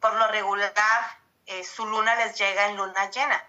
por 0.00 0.14
lo 0.14 0.28
regular 0.28 1.20
su 1.64 1.84
luna 1.84 2.14
les 2.14 2.38
llega 2.38 2.66
en 2.66 2.76
luna 2.76 3.10
llena. 3.10 3.44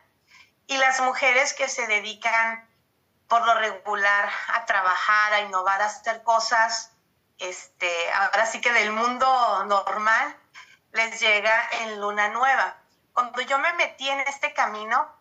Y 0.65 0.77
las 0.77 0.99
mujeres 1.01 1.53
que 1.53 1.69
se 1.69 1.85
dedican 1.85 2.67
por 3.27 3.45
lo 3.45 3.53
regular 3.59 4.27
a 4.47 4.65
trabajar, 4.65 5.33
a 5.33 5.41
innovar, 5.41 5.81
a 5.81 5.85
hacer 5.85 6.23
cosas, 6.23 6.93
este, 7.37 8.11
ahora 8.13 8.47
sí 8.47 8.59
que 8.59 8.73
del 8.73 8.91
mundo 8.91 9.65
normal, 9.65 10.35
les 10.93 11.19
llega 11.19 11.69
en 11.81 12.01
luna 12.01 12.29
nueva. 12.29 12.75
Cuando 13.13 13.41
yo 13.41 13.59
me 13.59 13.71
metí 13.73 14.09
en 14.09 14.21
este 14.21 14.53
camino, 14.53 15.20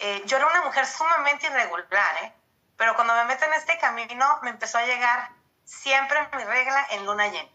eh, 0.00 0.22
yo 0.24 0.38
era 0.38 0.46
una 0.46 0.62
mujer 0.62 0.86
sumamente 0.86 1.46
irregular, 1.46 2.16
¿eh? 2.24 2.32
pero 2.76 2.94
cuando 2.94 3.14
me 3.14 3.24
meto 3.26 3.44
en 3.44 3.52
este 3.52 3.78
camino 3.78 4.38
me 4.42 4.50
empezó 4.50 4.78
a 4.78 4.86
llegar 4.86 5.30
siempre 5.64 6.26
mi 6.32 6.44
regla 6.44 6.86
en 6.90 7.04
luna 7.04 7.28
llena. 7.28 7.50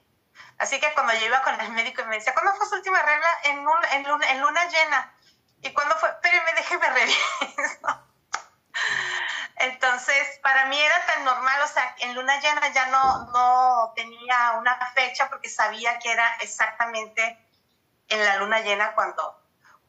Así 0.60 0.80
que 0.80 0.94
cuando 0.94 1.14
yo 1.16 1.26
iba 1.26 1.42
con 1.42 1.60
el 1.60 1.72
médico 1.72 2.02
y 2.02 2.06
me 2.06 2.16
decía, 2.16 2.34
¿cuándo 2.34 2.54
fue 2.56 2.68
su 2.68 2.76
última 2.76 3.02
regla? 3.02 3.30
En, 3.44 3.66
en, 3.92 4.04
luna, 4.04 4.32
en 4.32 4.42
luna 4.42 4.66
llena. 4.68 5.14
¿Y 5.62 5.74
cuándo 5.74 5.96
fue? 5.96 6.10
Pero 6.22 6.44
me 6.44 6.54
déjeme 6.54 6.90
revisar. 6.90 8.02
Entonces, 9.58 10.40
para 10.44 10.66
mí 10.66 10.80
era 10.80 11.06
tan 11.06 11.24
normal, 11.24 11.62
o 11.64 11.68
sea, 11.68 11.96
en 12.00 12.14
luna 12.14 12.40
llena 12.40 12.68
ya 12.70 12.86
no, 12.88 13.26
no 13.32 13.94
tenía 13.96 14.52
una 14.60 14.78
fecha 14.94 15.30
porque 15.30 15.50
sabía 15.50 15.98
que 16.00 16.12
era 16.12 16.36
exactamente 16.42 17.40
en 18.10 18.24
la 18.24 18.36
luna 18.38 18.60
llena 18.60 18.94
cuando, 18.94 19.42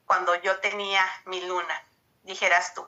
cuando 0.07 0.35
yo 0.37 0.59
tenía 0.61 1.05
mi 1.27 1.43
luna, 1.43 1.83
dijeras 2.27 2.75
tú. 2.75 2.87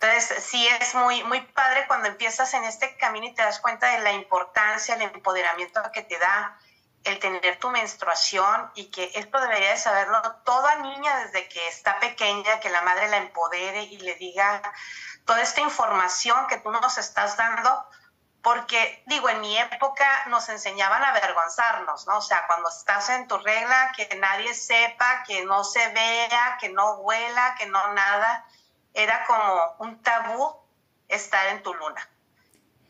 Entonces, 0.00 0.44
sí 0.44 0.66
es 0.80 0.94
muy, 0.94 1.22
muy 1.24 1.40
padre 1.40 1.86
cuando 1.86 2.08
empiezas 2.08 2.52
en 2.54 2.64
este 2.64 2.96
camino 2.96 3.26
y 3.26 3.34
te 3.34 3.42
das 3.42 3.60
cuenta 3.60 3.90
de 3.92 4.00
la 4.00 4.12
importancia, 4.12 4.96
el 4.96 5.02
empoderamiento 5.02 5.80
que 5.92 6.02
te 6.02 6.18
da 6.18 6.58
el 7.04 7.18
tener 7.18 7.58
tu 7.58 7.70
menstruación 7.70 8.70
y 8.74 8.90
que 8.90 9.10
esto 9.14 9.38
debería 9.40 9.70
de 9.70 9.76
saberlo 9.76 10.20
toda 10.44 10.76
niña 10.76 11.18
desde 11.18 11.48
que 11.48 11.68
está 11.68 12.00
pequeña, 12.00 12.60
que 12.60 12.70
la 12.70 12.82
madre 12.82 13.08
la 13.08 13.18
empodere 13.18 13.84
y 13.84 13.98
le 13.98 14.14
diga 14.16 14.62
toda 15.24 15.42
esta 15.42 15.60
información 15.60 16.46
que 16.48 16.58
tú 16.58 16.70
nos 16.70 16.98
estás 16.98 17.36
dando, 17.36 17.86
porque 18.44 19.02
digo, 19.06 19.30
en 19.30 19.40
mi 19.40 19.56
época 19.58 20.06
nos 20.26 20.50
enseñaban 20.50 21.02
a 21.02 21.08
avergonzarnos, 21.08 22.06
¿no? 22.06 22.18
O 22.18 22.20
sea, 22.20 22.46
cuando 22.46 22.68
estás 22.68 23.08
en 23.08 23.26
tu 23.26 23.38
regla, 23.38 23.90
que 23.96 24.06
nadie 24.16 24.52
sepa, 24.52 25.24
que 25.26 25.46
no 25.46 25.64
se 25.64 25.88
vea, 25.88 26.58
que 26.60 26.68
no 26.68 26.96
huela, 26.96 27.54
que 27.58 27.64
no 27.64 27.94
nada, 27.94 28.46
era 28.92 29.24
como 29.24 29.76
un 29.78 30.02
tabú 30.02 30.54
estar 31.08 31.46
en 31.46 31.62
tu 31.62 31.72
luna. 31.72 32.06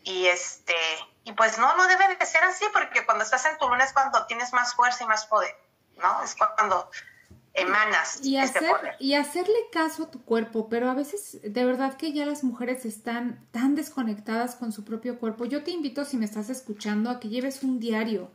Y 0.02 0.26
este, 0.26 0.74
y 1.22 1.32
pues 1.32 1.56
no, 1.56 1.76
no 1.76 1.86
debe 1.86 2.16
de 2.16 2.26
ser 2.26 2.42
así, 2.42 2.66
porque 2.72 3.06
cuando 3.06 3.22
estás 3.22 3.46
en 3.46 3.56
tu 3.56 3.68
luna 3.68 3.84
es 3.84 3.92
cuando 3.92 4.26
tienes 4.26 4.52
más 4.52 4.74
fuerza 4.74 5.04
y 5.04 5.06
más 5.06 5.24
poder, 5.26 5.56
¿no? 5.98 6.20
Es 6.24 6.34
cuando 6.34 6.90
emanas 7.54 8.20
y 8.22 8.36
este 8.36 8.58
hacer, 8.58 8.96
Y 8.98 9.14
hacerle 9.14 9.54
caso 9.72 10.04
a 10.04 10.10
tu 10.10 10.22
cuerpo, 10.22 10.68
pero 10.68 10.90
a 10.90 10.94
veces 10.94 11.40
de 11.42 11.64
verdad 11.64 11.96
que 11.96 12.12
ya 12.12 12.26
las 12.26 12.44
mujeres 12.44 12.84
están 12.84 13.46
tan 13.52 13.74
desconectadas 13.74 14.56
con 14.56 14.72
su 14.72 14.84
propio 14.84 15.18
cuerpo. 15.18 15.44
Yo 15.44 15.62
te 15.62 15.70
invito, 15.70 16.04
si 16.04 16.16
me 16.16 16.24
estás 16.24 16.50
escuchando, 16.50 17.10
a 17.10 17.20
que 17.20 17.28
lleves 17.28 17.62
un 17.62 17.78
diario. 17.78 18.30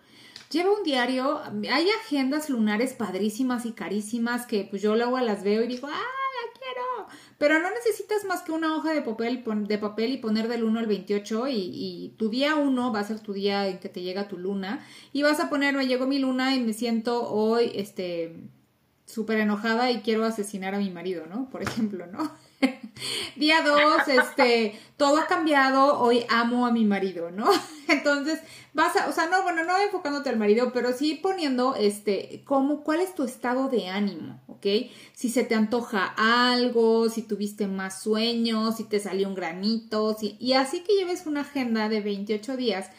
Lleva 0.50 0.72
un 0.72 0.84
diario, 0.84 1.42
hay 1.72 1.88
agendas 2.04 2.50
lunares 2.50 2.94
padrísimas 2.94 3.68
y 3.68 3.74
carísimas 3.74 4.48
que 4.48 4.68
pues 4.68 4.82
yo 4.82 4.96
luego 4.96 5.20
las 5.20 5.44
veo 5.44 5.62
y 5.64 5.68
digo, 5.68 5.88
¡ah, 5.88 5.92
la 5.92 6.60
quiero! 6.60 7.08
Pero 7.38 7.60
no 7.60 7.70
necesitas 7.70 8.26
más 8.26 8.42
que 8.42 8.52
una 8.52 8.76
hoja 8.76 8.92
de 8.92 9.04
papel, 9.04 9.44
de 9.68 9.78
papel 9.78 10.14
y 10.14 10.18
poner 10.18 10.48
del 10.48 10.64
1 10.64 10.80
al 10.80 10.88
28 10.88 11.50
y, 11.50 11.54
y 11.56 12.16
tu 12.18 12.30
día 12.30 12.56
1 12.56 12.92
va 12.92 13.00
a 13.00 13.04
ser 13.04 13.20
tu 13.20 13.34
día 13.34 13.68
en 13.68 13.80
que 13.80 13.90
te 13.90 14.02
llega 14.02 14.28
tu 14.28 14.40
luna 14.40 14.84
y 15.14 15.22
vas 15.22 15.40
a 15.40 15.52
poner, 15.52 15.76
me 15.76 15.86
llegó 15.86 16.08
mi 16.08 16.18
luna 16.18 16.56
y 16.56 16.62
me 16.62 16.74
siento 16.74 17.30
hoy, 17.30 17.72
este, 17.76 18.50
súper 19.10 19.40
enojada 19.40 19.90
y 19.92 20.02
quiero 20.02 20.24
asesinar 20.24 20.76
a 20.76 20.80
mi 20.80 20.90
marido, 20.92 21.26
¿no? 21.26 21.50
Por 21.50 21.64
ejemplo, 21.64 22.06
¿no? 22.06 22.32
Día 23.36 23.62
dos, 23.64 24.08
este, 24.08 24.80
todo 24.98 25.18
ha 25.18 25.26
cambiado, 25.26 26.00
hoy 26.00 26.26
amo 26.30 26.68
a 26.68 26.72
mi 26.72 26.86
marido, 26.86 27.32
¿no? 27.32 27.50
Entonces, 27.88 28.40
vas 28.74 28.96
a, 28.96 29.08
o 29.08 29.12
sea, 29.12 29.28
no, 29.28 29.42
bueno, 29.42 29.64
no 29.64 29.78
enfocándote 29.78 30.30
al 30.30 30.38
marido, 30.38 30.72
pero 30.74 30.94
sí 30.94 31.16
poniendo, 31.16 31.76
este, 31.76 32.44
cómo, 32.46 32.84
cuál 32.84 33.00
es 33.00 33.16
tu 33.16 33.24
estado 33.24 33.68
de 33.70 33.88
ánimo, 33.88 34.40
¿ok? 34.48 34.66
Si 35.14 35.30
se 35.30 35.44
te 35.44 35.56
antoja 35.56 36.14
algo, 36.18 37.10
si 37.10 37.24
tuviste 37.24 37.68
más 37.68 38.04
sueños, 38.04 38.78
si 38.78 38.84
te 38.84 39.00
salió 39.00 39.28
un 39.28 39.36
granito, 39.36 40.16
y 40.22 40.54
así 40.54 40.82
que 40.82 40.94
lleves 40.94 41.26
una 41.26 41.42
agenda 41.42 41.90
de 41.90 42.02
28 42.02 42.58
días 42.58 42.92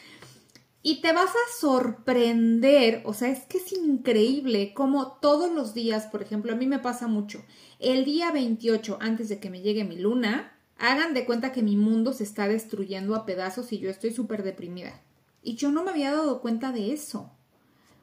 y 0.83 1.01
te 1.01 1.13
vas 1.13 1.29
a 1.29 1.59
sorprender, 1.59 3.01
o 3.05 3.13
sea, 3.13 3.29
es 3.29 3.45
que 3.45 3.59
es 3.59 3.71
increíble 3.71 4.73
como 4.73 5.13
todos 5.13 5.51
los 5.51 5.73
días, 5.73 6.07
por 6.07 6.21
ejemplo, 6.21 6.51
a 6.51 6.55
mí 6.55 6.65
me 6.65 6.79
pasa 6.79 7.07
mucho, 7.07 7.43
el 7.79 8.03
día 8.03 8.31
28, 8.31 8.97
antes 8.99 9.29
de 9.29 9.39
que 9.39 9.49
me 9.49 9.61
llegue 9.61 9.83
mi 9.83 9.97
luna, 9.97 10.57
hagan 10.77 11.13
de 11.13 11.25
cuenta 11.25 11.51
que 11.51 11.61
mi 11.61 11.77
mundo 11.77 12.13
se 12.13 12.23
está 12.23 12.47
destruyendo 12.47 13.15
a 13.15 13.25
pedazos 13.25 13.71
y 13.71 13.77
yo 13.77 13.89
estoy 13.89 14.11
súper 14.11 14.43
deprimida. 14.43 15.01
Y 15.43 15.55
yo 15.55 15.71
no 15.71 15.83
me 15.83 15.91
había 15.91 16.11
dado 16.11 16.41
cuenta 16.41 16.71
de 16.71 16.93
eso, 16.93 17.31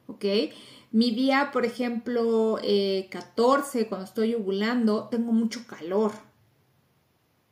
¿ok? 0.07 0.25
Mi 0.91 1.11
día, 1.11 1.51
por 1.51 1.65
ejemplo, 1.65 2.57
14, 3.09 3.81
eh, 3.81 3.87
cuando 3.87 4.05
estoy 4.05 4.33
ovulando, 4.35 5.09
tengo 5.09 5.31
mucho 5.33 5.65
calor, 5.67 6.13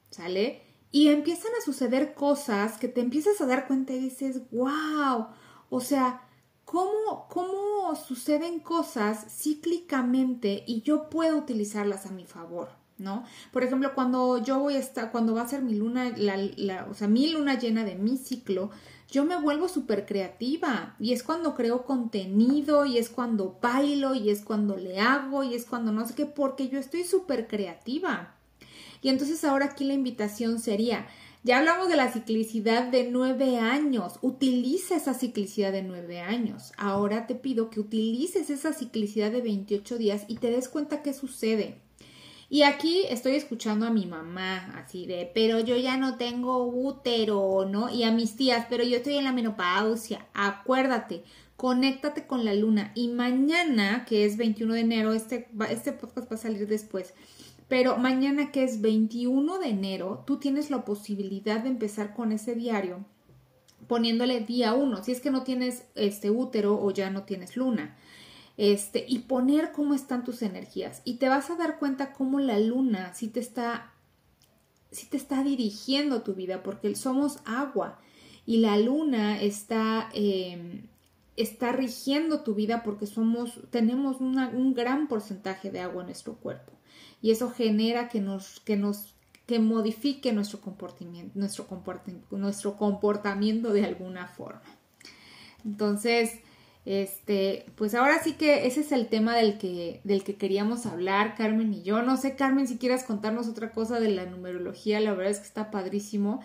¿sale? 0.10 0.67
Y 0.92 1.10
empiezan 1.10 1.52
a 1.60 1.66
suceder 1.66 2.14
cosas 2.14 2.78
que 2.78 2.88
te 2.88 3.02
empiezas 3.02 3.42
a 3.42 3.46
dar 3.46 3.68
cuenta 3.68 3.94
y 3.94 4.00
dices, 4.00 4.42
wow, 4.52 5.28
o 5.70 5.82
sea, 5.82 6.28
¿cómo, 6.66 7.28
cómo 7.30 7.96
suceden 7.96 8.60
cosas 8.60 9.26
cíclicamente 9.30 10.64
y 10.66 10.82
yo 10.82 11.10
puedo 11.10 11.38
utilizarlas 11.38 12.06
a 12.06 12.12
mi 12.12 12.26
favor? 12.26 12.70
¿no? 12.98 13.24
Por 13.52 13.64
ejemplo, 13.64 13.94
cuando 13.94 14.40
yo 14.40 14.60
voy 14.60 14.76
a 14.76 14.80
estar, 14.80 15.12
cuando 15.12 15.36
va 15.36 15.44
a 15.44 15.48
ser 15.48 15.62
mi 15.62 15.76
luna, 15.76 16.14
la, 16.18 16.88
o 16.90 16.94
sea, 16.94 17.08
mi 17.08 17.30
luna 17.32 17.60
llena 17.60 17.84
de 17.84 17.96
mi 17.96 18.18
ciclo, 18.18 18.72
yo 19.10 19.24
me 19.24 19.40
vuelvo 19.40 19.70
súper 19.70 20.06
creativa 20.06 20.96
y 21.00 21.14
es 21.14 21.24
cuando 21.24 21.56
creo 21.56 21.86
contenido 21.86 22.86
y 22.86 22.98
es 22.98 23.10
cuando 23.10 23.58
bailo 23.62 24.16
y 24.16 24.30
es 24.30 24.42
cuando 24.42 24.76
le 24.76 25.00
hago 25.00 25.44
y 25.44 25.54
es 25.54 25.66
cuando 25.66 25.92
no 25.92 26.06
sé 26.08 26.16
qué, 26.16 26.26
porque 26.26 26.68
yo 26.70 26.80
estoy 26.80 27.04
súper 27.04 27.48
creativa. 27.48 28.37
Y 29.08 29.10
entonces 29.10 29.46
ahora 29.46 29.68
aquí 29.68 29.86
la 29.86 29.94
invitación 29.94 30.60
sería, 30.60 31.08
ya 31.42 31.60
hablamos 31.60 31.88
de 31.88 31.96
la 31.96 32.12
ciclicidad 32.12 32.88
de 32.88 33.10
nueve 33.10 33.58
años, 33.58 34.20
utiliza 34.22 34.98
esa 34.98 35.14
ciclicidad 35.14 35.72
de 35.72 35.82
nueve 35.82 36.20
años. 36.20 36.74
Ahora 36.78 37.26
te 37.26 37.34
pido 37.34 37.70
que 37.70 37.80
utilices 37.80 38.50
esa 38.50 38.74
ciclicidad 38.74 39.32
de 39.32 39.40
28 39.40 39.98
días 39.98 40.26
y 40.28 40.36
te 40.36 40.52
des 40.52 40.68
cuenta 40.68 41.04
qué 41.04 41.14
sucede. 41.14 41.78
Y 42.50 42.64
aquí 42.64 43.04
estoy 43.10 43.36
escuchando 43.36 43.86
a 43.86 43.92
mi 43.92 44.06
mamá, 44.06 44.74
así 44.76 45.06
de, 45.06 45.32
pero 45.34 45.62
yo 45.62 45.78
ya 45.78 45.96
no 45.96 46.18
tengo 46.18 46.66
útero, 46.66 47.66
¿no? 47.66 47.90
Y 47.90 48.04
a 48.04 48.12
mis 48.12 48.36
tías, 48.36 48.66
pero 48.70 48.84
yo 48.84 48.98
estoy 48.98 49.16
en 49.16 49.24
la 49.24 49.32
menopausia. 49.32 50.28
Acuérdate, 50.34 51.24
conéctate 51.56 52.28
con 52.28 52.44
la 52.44 52.54
luna. 52.54 52.92
Y 52.94 53.08
mañana, 53.08 54.04
que 54.04 54.26
es 54.26 54.36
21 54.36 54.74
de 54.74 54.80
enero, 54.82 55.14
este, 55.14 55.48
este 55.70 55.94
podcast 55.94 56.30
va 56.30 56.36
a 56.36 56.40
salir 56.40 56.68
después. 56.68 57.14
Pero 57.68 57.98
mañana 57.98 58.52
que 58.52 58.64
es 58.64 58.82
21 58.82 59.60
de 59.60 59.70
enero, 59.70 60.24
tú 60.26 60.38
tienes 60.38 60.70
la 60.70 60.86
posibilidad 60.86 61.60
de 61.60 61.70
empezar 61.70 62.14
con 62.14 62.32
ese 62.32 62.56
diario 62.56 63.06
poniéndole 63.88 64.42
día 64.42 64.74
1, 64.74 65.04
si 65.04 65.12
es 65.12 65.22
que 65.22 65.32
no 65.32 65.44
tienes 65.44 65.86
este 65.96 66.30
útero 66.30 66.80
o 66.82 66.92
ya 66.92 67.10
no 67.10 67.24
tienes 67.24 67.56
luna. 67.56 67.96
Este, 68.58 69.06
y 69.08 69.20
poner 69.20 69.72
cómo 69.72 69.94
están 69.94 70.24
tus 70.24 70.42
energías. 70.42 71.02
Y 71.06 71.16
te 71.16 71.30
vas 71.30 71.50
a 71.50 71.56
dar 71.56 71.78
cuenta 71.78 72.14
cómo 72.14 72.40
la 72.40 72.60
luna 72.60 73.14
sí 73.14 73.28
te 73.28 73.40
está 73.40 73.94
te 75.10 75.18
está 75.18 75.44
dirigiendo 75.44 76.22
tu 76.22 76.34
vida 76.34 76.64
porque 76.64 76.96
somos 76.96 77.40
agua. 77.46 78.00
Y 78.46 78.58
la 78.58 78.78
luna 78.78 79.40
está 79.40 80.10
em, 80.14 80.88
está 81.36 81.72
rigiendo 81.72 82.42
tu 82.42 82.56
vida 82.56 82.82
porque 82.84 83.06
somos 83.06 83.60
tenemos 83.70 84.22
un 84.22 84.74
gran 84.74 85.08
porcentaje 85.08 85.70
de 85.70 85.82
agua 85.82 86.02
en 86.02 86.08
nuestro 86.08 86.36
cuerpo 86.36 86.77
y 87.22 87.32
eso 87.32 87.50
genera 87.52 88.10
que 88.10 88.22
nos, 88.22 88.60
que 88.62 88.78
nos 88.78 89.14
que 89.48 89.60
modifique 89.60 90.34
nuestro 90.34 90.60
comportamiento, 90.60 91.32
nuestro, 91.40 91.68
comportamiento, 91.68 92.38
nuestro 92.38 92.76
comportamiento 92.76 93.72
de 93.72 93.86
alguna 93.86 94.28
forma. 94.28 94.62
Entonces, 95.66 96.42
este, 96.86 97.66
pues 97.76 97.96
ahora 97.96 98.22
sí 98.22 98.34
que 98.34 98.68
ese 98.68 98.82
es 98.82 98.92
el 98.92 99.08
tema 99.08 99.36
del 99.36 99.58
que, 99.58 100.02
del 100.04 100.26
que 100.26 100.36
queríamos 100.36 100.86
hablar, 100.86 101.36
Carmen 101.36 101.74
y 101.74 101.82
yo. 101.82 102.02
No 102.02 102.18
sé, 102.18 102.36
Carmen, 102.36 102.68
si 102.68 102.78
quieras 102.78 103.06
contarnos 103.06 103.48
otra 103.48 103.72
cosa 103.72 104.02
de 104.02 104.10
la 104.10 104.26
numerología, 104.26 105.00
la 105.00 105.14
verdad 105.14 105.32
es 105.32 105.40
que 105.40 105.48
está 105.48 105.72
padrísimo. 105.72 106.42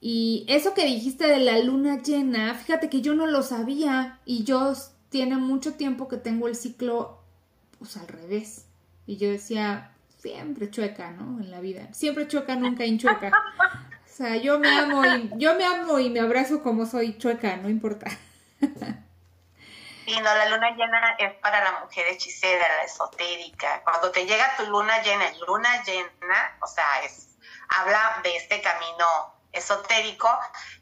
Y 0.00 0.44
eso 0.48 0.74
que 0.74 0.84
dijiste 0.84 1.28
de 1.28 1.38
la 1.38 1.58
luna 1.60 2.02
llena, 2.02 2.54
fíjate 2.54 2.90
que 2.90 3.02
yo 3.02 3.14
no 3.14 3.26
lo 3.26 3.42
sabía 3.42 4.20
y 4.24 4.42
yo 4.42 4.72
tiene 5.10 5.36
mucho 5.36 5.74
tiempo 5.74 6.08
que 6.08 6.16
tengo 6.16 6.48
el 6.48 6.56
ciclo 6.56 7.20
pues 7.78 7.96
al 7.96 8.08
revés. 8.08 8.66
Y 9.06 9.18
yo 9.18 9.30
decía, 9.30 9.92
siempre 10.18 10.70
chueca, 10.70 11.10
¿no? 11.10 11.40
En 11.40 11.50
la 11.50 11.60
vida. 11.60 11.92
Siempre 11.92 12.26
chueca, 12.28 12.56
nunca 12.56 12.84
hinchueca. 12.84 13.30
O 14.04 14.08
sea, 14.08 14.36
yo 14.36 14.58
me 14.58 14.68
amo 14.70 15.04
y 15.04 15.30
yo 15.36 15.54
me 15.54 15.64
amo 15.64 15.98
y 15.98 16.10
me 16.10 16.20
abrazo 16.20 16.62
como 16.62 16.86
soy 16.86 17.18
chueca, 17.18 17.56
no 17.56 17.68
importa. 17.68 18.06
Y 20.06 20.14
no, 20.20 20.22
la 20.22 20.48
luna 20.48 20.70
llena 20.70 21.16
es 21.18 21.34
para 21.40 21.64
la 21.64 21.80
mujer 21.80 22.06
hechicera, 22.06 22.64
la 22.76 22.84
esotérica. 22.84 23.82
Cuando 23.82 24.12
te 24.12 24.24
llega 24.24 24.56
tu 24.56 24.64
luna 24.66 25.02
llena, 25.02 25.24
luna 25.46 25.82
llena, 25.82 26.56
o 26.62 26.66
sea, 26.68 27.02
es 27.04 27.36
habla 27.68 28.20
de 28.22 28.36
este 28.36 28.62
camino 28.62 29.34
esotérico. 29.52 30.28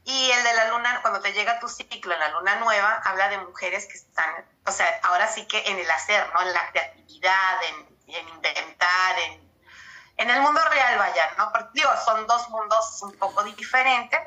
Y 0.05 0.31
el 0.31 0.45
de 0.45 0.55
la 0.55 0.69
luna, 0.69 1.01
cuando 1.01 1.21
te 1.21 1.33
llega 1.33 1.59
tu 1.59 1.69
ciclo 1.69 2.13
en 2.13 2.21
la 2.21 2.29
luna 2.33 2.57
nueva, 2.57 3.01
habla 3.05 3.31
de 3.31 3.39
mujeres 3.39 3.87
que 3.87 3.95
están, 3.95 4.45
o 4.67 4.71
sea, 4.71 4.87
ahora 5.03 5.27
sí 5.27 5.47
que 5.47 5.59
en 5.69 5.79
el 5.79 5.91
hacer, 5.91 6.31
¿no? 6.35 6.43
En 6.43 6.53
la 6.53 6.71
creatividad, 6.71 7.63
en, 7.71 7.94
inventar, 8.07 9.19
en, 9.19 9.51
en, 10.17 10.31
el 10.31 10.41
mundo 10.41 10.61
real, 10.71 10.99
vaya, 10.99 11.33
¿no? 11.39 11.51
Porque 11.53 11.71
digo, 11.75 11.91
son 12.05 12.27
dos 12.27 12.49
mundos 12.51 13.03
un 13.03 13.13
poco 13.19 13.43
diferentes. 13.45 14.21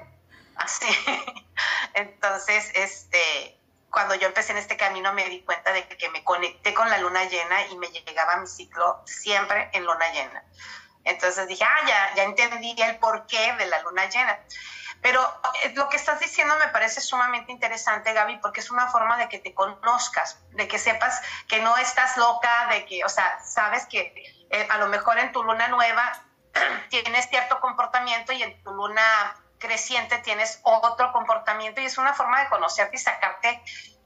Así. 0.55 0.85
Entonces, 1.93 2.71
este, 2.73 3.57
cuando 3.89 4.15
yo 4.15 4.27
empecé 4.27 4.51
en 4.51 4.57
este 4.59 4.77
camino 4.77 5.13
me 5.13 5.27
di 5.29 5.41
cuenta 5.41 5.71
de 5.71 5.87
que 5.87 6.09
me 6.09 6.23
conecté 6.23 6.73
con 6.73 6.89
la 6.89 6.97
luna 6.97 7.23
llena 7.25 7.67
y 7.67 7.77
me 7.77 7.87
llegaba 7.87 8.37
mi 8.37 8.47
ciclo 8.47 9.01
siempre 9.05 9.69
en 9.73 9.85
luna 9.85 10.11
llena. 10.11 10.43
Entonces 11.03 11.47
dije, 11.47 11.63
ah, 11.63 11.87
ya, 11.87 12.15
ya 12.15 12.23
entendí 12.23 12.75
el 12.81 12.97
porqué 12.97 13.53
de 13.53 13.65
la 13.65 13.81
luna 13.81 14.07
llena. 14.09 14.39
Pero 15.01 15.21
eh, 15.63 15.73
lo 15.75 15.89
que 15.89 15.97
estás 15.97 16.19
diciendo 16.19 16.55
me 16.57 16.67
parece 16.69 17.01
sumamente 17.01 17.51
interesante, 17.51 18.13
Gaby, 18.13 18.37
porque 18.37 18.59
es 18.61 18.71
una 18.71 18.87
forma 18.87 19.17
de 19.17 19.29
que 19.29 19.39
te 19.39 19.53
conozcas, 19.53 20.39
de 20.51 20.67
que 20.67 20.79
sepas 20.79 21.21
que 21.47 21.61
no 21.61 21.77
estás 21.77 22.17
loca, 22.17 22.67
de 22.71 22.85
que, 22.85 23.03
o 23.03 23.09
sea, 23.09 23.39
sabes 23.43 23.85
que 23.87 24.13
eh, 24.49 24.67
a 24.69 24.77
lo 24.77 24.87
mejor 24.87 25.19
en 25.19 25.31
tu 25.31 25.43
luna 25.43 25.67
nueva 25.67 26.23
tienes 26.89 27.29
cierto 27.29 27.59
comportamiento 27.59 28.31
y 28.33 28.43
en 28.43 28.61
tu 28.63 28.71
luna 28.73 29.35
creciente 29.59 30.19
tienes 30.19 30.59
otro 30.63 31.11
comportamiento 31.11 31.81
y 31.81 31.85
es 31.85 31.97
una 31.97 32.13
forma 32.13 32.41
de 32.41 32.49
conocerte 32.49 32.95
y 32.95 32.99
sacarte 32.99 33.63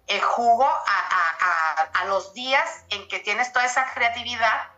el 0.07 0.21
jugo 0.21 0.65
a, 0.65 1.87
a 1.93 2.05
los 2.05 2.33
días 2.33 2.85
en 2.89 3.07
que 3.07 3.19
tienes 3.19 3.51
toda 3.53 3.65
esa 3.65 3.85
creatividad 3.93 4.70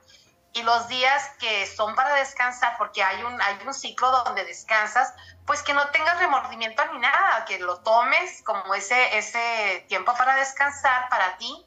y 0.53 0.61
los 0.61 0.87
días 0.87 1.31
que 1.39 1.65
son 1.65 1.95
para 1.95 2.15
descansar, 2.15 2.75
porque 2.77 3.03
hay 3.03 3.23
un, 3.23 3.41
hay 3.41 3.57
un 3.65 3.73
ciclo 3.73 4.11
donde 4.23 4.45
descansas, 4.45 5.13
pues 5.45 5.63
que 5.63 5.73
no 5.73 5.87
tengas 5.89 6.19
remordimiento 6.19 6.83
ni 6.93 6.99
nada, 6.99 7.43
que 7.45 7.59
lo 7.59 7.79
tomes 7.79 8.43
como 8.43 8.75
ese, 8.75 9.17
ese 9.17 9.85
tiempo 9.89 10.13
para 10.15 10.35
descansar 10.35 11.09
para 11.09 11.37
ti, 11.37 11.65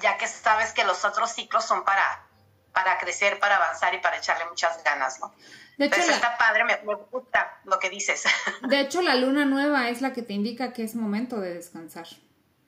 ya 0.00 0.18
que 0.18 0.26
sabes 0.26 0.72
que 0.72 0.84
los 0.84 1.04
otros 1.04 1.30
ciclos 1.30 1.64
son 1.64 1.84
para, 1.84 2.26
para 2.72 2.98
crecer, 2.98 3.38
para 3.38 3.56
avanzar 3.56 3.94
y 3.94 3.98
para 3.98 4.16
echarle 4.16 4.44
muchas 4.46 4.82
ganas, 4.82 5.20
¿no? 5.20 5.32
De 5.78 5.86
hecho, 5.86 6.00
está 6.00 6.36
padre, 6.36 6.64
me, 6.64 6.76
me 6.78 6.94
gusta 6.94 7.60
lo 7.64 7.78
que 7.78 7.90
dices. 7.90 8.24
De 8.68 8.80
hecho, 8.80 9.02
la 9.02 9.14
luna 9.16 9.44
nueva 9.44 9.88
es 9.88 10.02
la 10.02 10.12
que 10.12 10.22
te 10.22 10.32
indica 10.32 10.72
que 10.72 10.84
es 10.84 10.94
momento 10.94 11.40
de 11.40 11.54
descansar. 11.54 12.06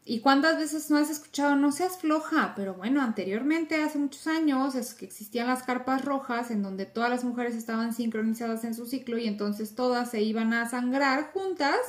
¿Y 0.08 0.20
cuántas 0.20 0.56
veces 0.56 0.88
no 0.88 0.98
has 0.98 1.10
escuchado 1.10 1.56
no 1.56 1.72
seas 1.72 1.98
floja? 1.98 2.52
Pero 2.54 2.74
bueno, 2.74 3.02
anteriormente, 3.02 3.82
hace 3.82 3.98
muchos 3.98 4.28
años, 4.28 4.76
es 4.76 4.94
que 4.94 5.04
existían 5.04 5.48
las 5.48 5.64
carpas 5.64 6.04
rojas 6.04 6.52
en 6.52 6.62
donde 6.62 6.86
todas 6.86 7.10
las 7.10 7.24
mujeres 7.24 7.56
estaban 7.56 7.92
sincronizadas 7.92 8.62
en 8.62 8.76
su 8.76 8.86
ciclo 8.86 9.18
y 9.18 9.26
entonces 9.26 9.74
todas 9.74 10.08
se 10.08 10.22
iban 10.22 10.52
a 10.52 10.68
sangrar 10.68 11.32
juntas 11.32 11.80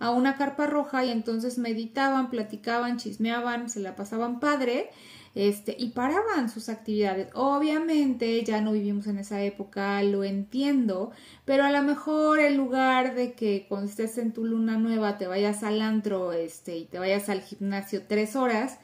a 0.00 0.10
una 0.10 0.36
carpa 0.36 0.66
roja 0.66 1.04
y 1.04 1.10
entonces 1.10 1.58
meditaban, 1.58 2.28
platicaban, 2.28 2.96
chismeaban, 2.96 3.70
se 3.70 3.78
la 3.78 3.94
pasaban 3.94 4.40
padre 4.40 4.90
este, 5.34 5.76
y 5.78 5.90
paraban 5.90 6.50
sus 6.50 6.68
actividades. 6.68 7.28
Obviamente 7.34 8.42
ya 8.44 8.60
no 8.60 8.72
vivimos 8.72 9.06
en 9.06 9.18
esa 9.18 9.40
época, 9.42 10.02
lo 10.02 10.24
entiendo, 10.24 11.12
pero 11.44 11.64
a 11.64 11.70
lo 11.70 11.82
mejor 11.82 12.40
en 12.40 12.56
lugar 12.56 13.14
de 13.14 13.34
que 13.34 13.66
cuando 13.68 13.88
estés 13.88 14.18
en 14.18 14.32
tu 14.32 14.44
luna 14.44 14.76
nueva 14.76 15.18
te 15.18 15.26
vayas 15.26 15.62
al 15.62 15.80
antro 15.82 16.32
este, 16.32 16.76
y 16.76 16.84
te 16.86 16.98
vayas 16.98 17.28
al 17.28 17.42
gimnasio 17.42 18.06
tres 18.06 18.34
horas, 18.34 18.78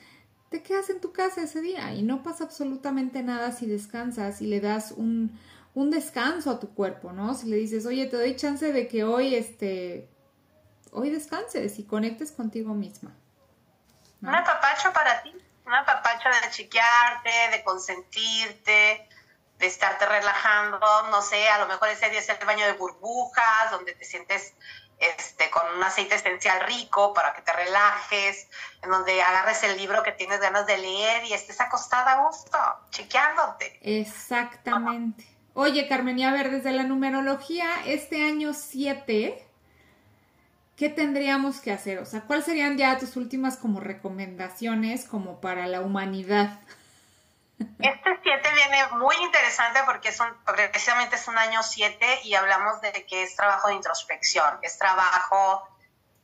te 0.50 0.62
quedas 0.62 0.90
en 0.90 1.00
tu 1.00 1.12
casa 1.12 1.42
ese 1.42 1.60
día 1.60 1.92
y 1.94 2.02
no 2.02 2.22
pasa 2.22 2.44
absolutamente 2.44 3.22
nada 3.22 3.50
si 3.50 3.66
descansas 3.66 4.40
y 4.40 4.46
le 4.46 4.60
das 4.60 4.92
un, 4.92 5.36
un 5.74 5.90
descanso 5.90 6.50
a 6.50 6.60
tu 6.60 6.68
cuerpo, 6.68 7.12
¿no? 7.12 7.34
Si 7.34 7.48
le 7.48 7.56
dices, 7.56 7.84
oye, 7.86 8.06
te 8.06 8.16
doy 8.16 8.36
chance 8.36 8.72
de 8.72 8.86
que 8.86 9.02
hoy, 9.02 9.34
este, 9.34 10.08
hoy 10.92 11.10
descanses 11.10 11.80
y 11.80 11.84
conectes 11.84 12.30
contigo 12.30 12.74
misma. 12.74 13.12
Un 14.22 14.28
apapacho 14.28 14.92
para 14.94 15.22
ti 15.22 15.32
una 15.66 15.84
papacha 15.84 16.30
de 16.30 16.50
chiquearte, 16.50 17.30
de 17.50 17.64
consentirte, 17.64 19.08
de 19.58 19.66
estarte 19.66 20.06
relajando, 20.06 20.78
no 21.10 21.22
sé, 21.22 21.48
a 21.48 21.58
lo 21.58 21.66
mejor 21.66 21.88
ese 21.88 22.08
día 22.10 22.20
es 22.20 22.28
el 22.28 22.46
baño 22.46 22.66
de 22.66 22.74
burbujas, 22.74 23.70
donde 23.70 23.94
te 23.94 24.04
sientes 24.04 24.54
este, 24.98 25.50
con 25.50 25.62
un 25.76 25.82
aceite 25.82 26.14
esencial 26.14 26.60
rico 26.66 27.12
para 27.12 27.34
que 27.34 27.42
te 27.42 27.52
relajes, 27.52 28.48
en 28.82 28.90
donde 28.90 29.20
agarres 29.22 29.62
el 29.64 29.76
libro 29.76 30.02
que 30.02 30.12
tienes 30.12 30.40
ganas 30.40 30.66
de 30.66 30.78
leer 30.78 31.24
y 31.24 31.32
estés 31.32 31.60
acostada 31.60 32.12
a 32.12 32.26
gusto, 32.26 32.58
chiqueándote. 32.90 33.78
Exactamente. 33.82 35.26
Oye, 35.54 35.88
Carmen, 35.88 36.18
y 36.18 36.24
a 36.24 36.32
ver, 36.32 36.50
desde 36.50 36.72
la 36.72 36.82
numerología, 36.82 37.66
este 37.86 38.24
año 38.24 38.52
7 38.52 39.46
¿qué 40.76 40.88
tendríamos 40.88 41.60
que 41.60 41.72
hacer? 41.72 41.98
O 41.98 42.06
sea, 42.06 42.22
¿cuáles 42.22 42.44
serían 42.44 42.76
ya 42.76 42.98
tus 42.98 43.16
últimas 43.16 43.56
como 43.56 43.80
recomendaciones 43.80 45.06
como 45.06 45.40
para 45.40 45.66
la 45.66 45.80
humanidad? 45.80 46.60
Este 47.58 48.20
7 48.22 48.50
viene 48.54 48.86
muy 48.98 49.16
interesante 49.16 49.80
porque 49.86 50.10
es 50.10 50.20
un, 50.20 50.28
precisamente 50.44 51.16
es 51.16 51.26
un 51.26 51.38
año 51.38 51.62
7 51.62 52.20
y 52.24 52.34
hablamos 52.34 52.82
de 52.82 53.06
que 53.06 53.22
es 53.22 53.34
trabajo 53.34 53.68
de 53.68 53.74
introspección, 53.74 54.58
es 54.62 54.78
trabajo 54.78 55.66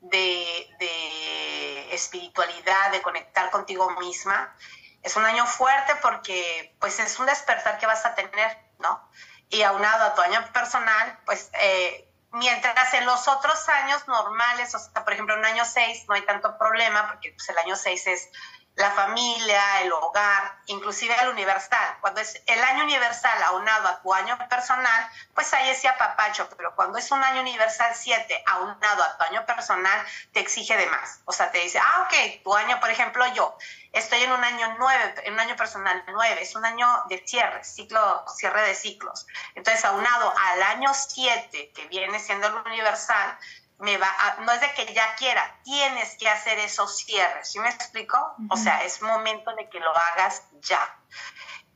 de, 0.00 0.68
de, 0.78 1.94
espiritualidad, 1.94 2.90
de 2.92 3.00
conectar 3.00 3.50
contigo 3.50 3.90
misma. 3.98 4.54
Es 5.02 5.16
un 5.16 5.24
año 5.24 5.46
fuerte 5.46 5.94
porque 6.02 6.76
pues 6.78 6.98
es 7.00 7.18
un 7.18 7.26
despertar 7.26 7.78
que 7.78 7.86
vas 7.86 8.04
a 8.04 8.14
tener, 8.14 8.58
¿no? 8.78 9.08
Y 9.48 9.62
aunado 9.62 10.04
a 10.04 10.14
tu 10.14 10.20
año 10.20 10.44
personal, 10.52 11.18
pues 11.24 11.50
eh, 11.54 12.12
Mientras 12.32 12.94
en 12.94 13.04
los 13.04 13.28
otros 13.28 13.68
años 13.68 14.08
normales, 14.08 14.74
o 14.74 14.78
sea, 14.78 15.04
por 15.04 15.12
ejemplo, 15.12 15.36
en 15.36 15.44
año 15.44 15.64
6 15.64 16.06
no 16.08 16.14
hay 16.14 16.22
tanto 16.22 16.56
problema, 16.56 17.06
porque 17.08 17.32
pues, 17.32 17.48
el 17.50 17.58
año 17.58 17.76
6 17.76 18.06
es 18.06 18.30
la 18.74 18.90
familia, 18.92 19.82
el 19.82 19.92
hogar, 19.92 20.61
inclusive 20.66 21.14
el 21.20 21.28
universal. 21.28 21.98
Cuando 22.00 22.20
es 22.20 22.40
el 22.46 22.62
año 22.62 22.85
universal 22.85 23.42
aunado 23.44 23.88
a 23.88 24.00
tu 24.00 24.12
año 24.14 24.38
personal, 24.48 25.08
pues 25.35 25.52
ahí 25.52 25.68
es 25.70 25.82
papacho, 25.98 26.48
pero 26.56 26.74
cuando 26.74 26.98
es 26.98 27.11
un 27.11 27.22
año 27.22 27.42
universal 27.42 27.92
7 27.94 28.42
aunado 28.46 29.02
a 29.02 29.16
tu 29.18 29.24
año 29.24 29.44
personal, 29.44 30.06
te 30.32 30.40
exige 30.40 30.76
de 30.76 30.87
más. 30.87 31.20
O 31.26 31.32
sea, 31.32 31.50
te 31.50 31.58
dice, 31.58 31.78
ah, 31.78 32.06
ok, 32.06 32.42
tu 32.42 32.54
año, 32.54 32.80
por 32.80 32.90
ejemplo, 32.90 33.26
yo, 33.35 33.56
Estoy 33.92 34.22
en 34.22 34.32
un 34.32 34.42
año 34.42 34.74
nueve, 34.78 35.14
en 35.24 35.35
un 35.35 35.40
año 35.40 35.54
personal 35.54 36.02
nueve, 36.06 36.40
es 36.40 36.54
un 36.54 36.64
año 36.64 36.87
de 37.11 37.22
cierre, 37.26 37.62
ciclo, 37.62 38.24
cierre 38.35 38.62
de 38.62 38.74
ciclos. 38.74 39.26
Entonces, 39.54 39.85
aunado 39.85 40.32
al 40.35 40.62
año 40.62 40.90
siete, 40.94 41.70
que 41.74 41.87
viene 41.88 42.18
siendo 42.18 42.46
el 42.46 42.54
universal, 42.54 43.38
me 43.82 43.98
va 43.98 44.36
no 44.38 44.52
es 44.52 44.60
de 44.60 44.72
que 44.74 44.94
ya 44.94 45.14
quiera, 45.16 45.58
tienes 45.64 46.16
que 46.16 46.28
hacer 46.28 46.56
esos 46.60 46.96
cierres, 46.98 47.50
¿sí 47.50 47.58
me 47.58 47.68
explico? 47.68 48.16
O 48.48 48.56
sea, 48.56 48.84
es 48.84 49.02
momento 49.02 49.52
de 49.56 49.68
que 49.68 49.80
lo 49.80 49.94
hagas 49.96 50.44
ya. 50.60 50.96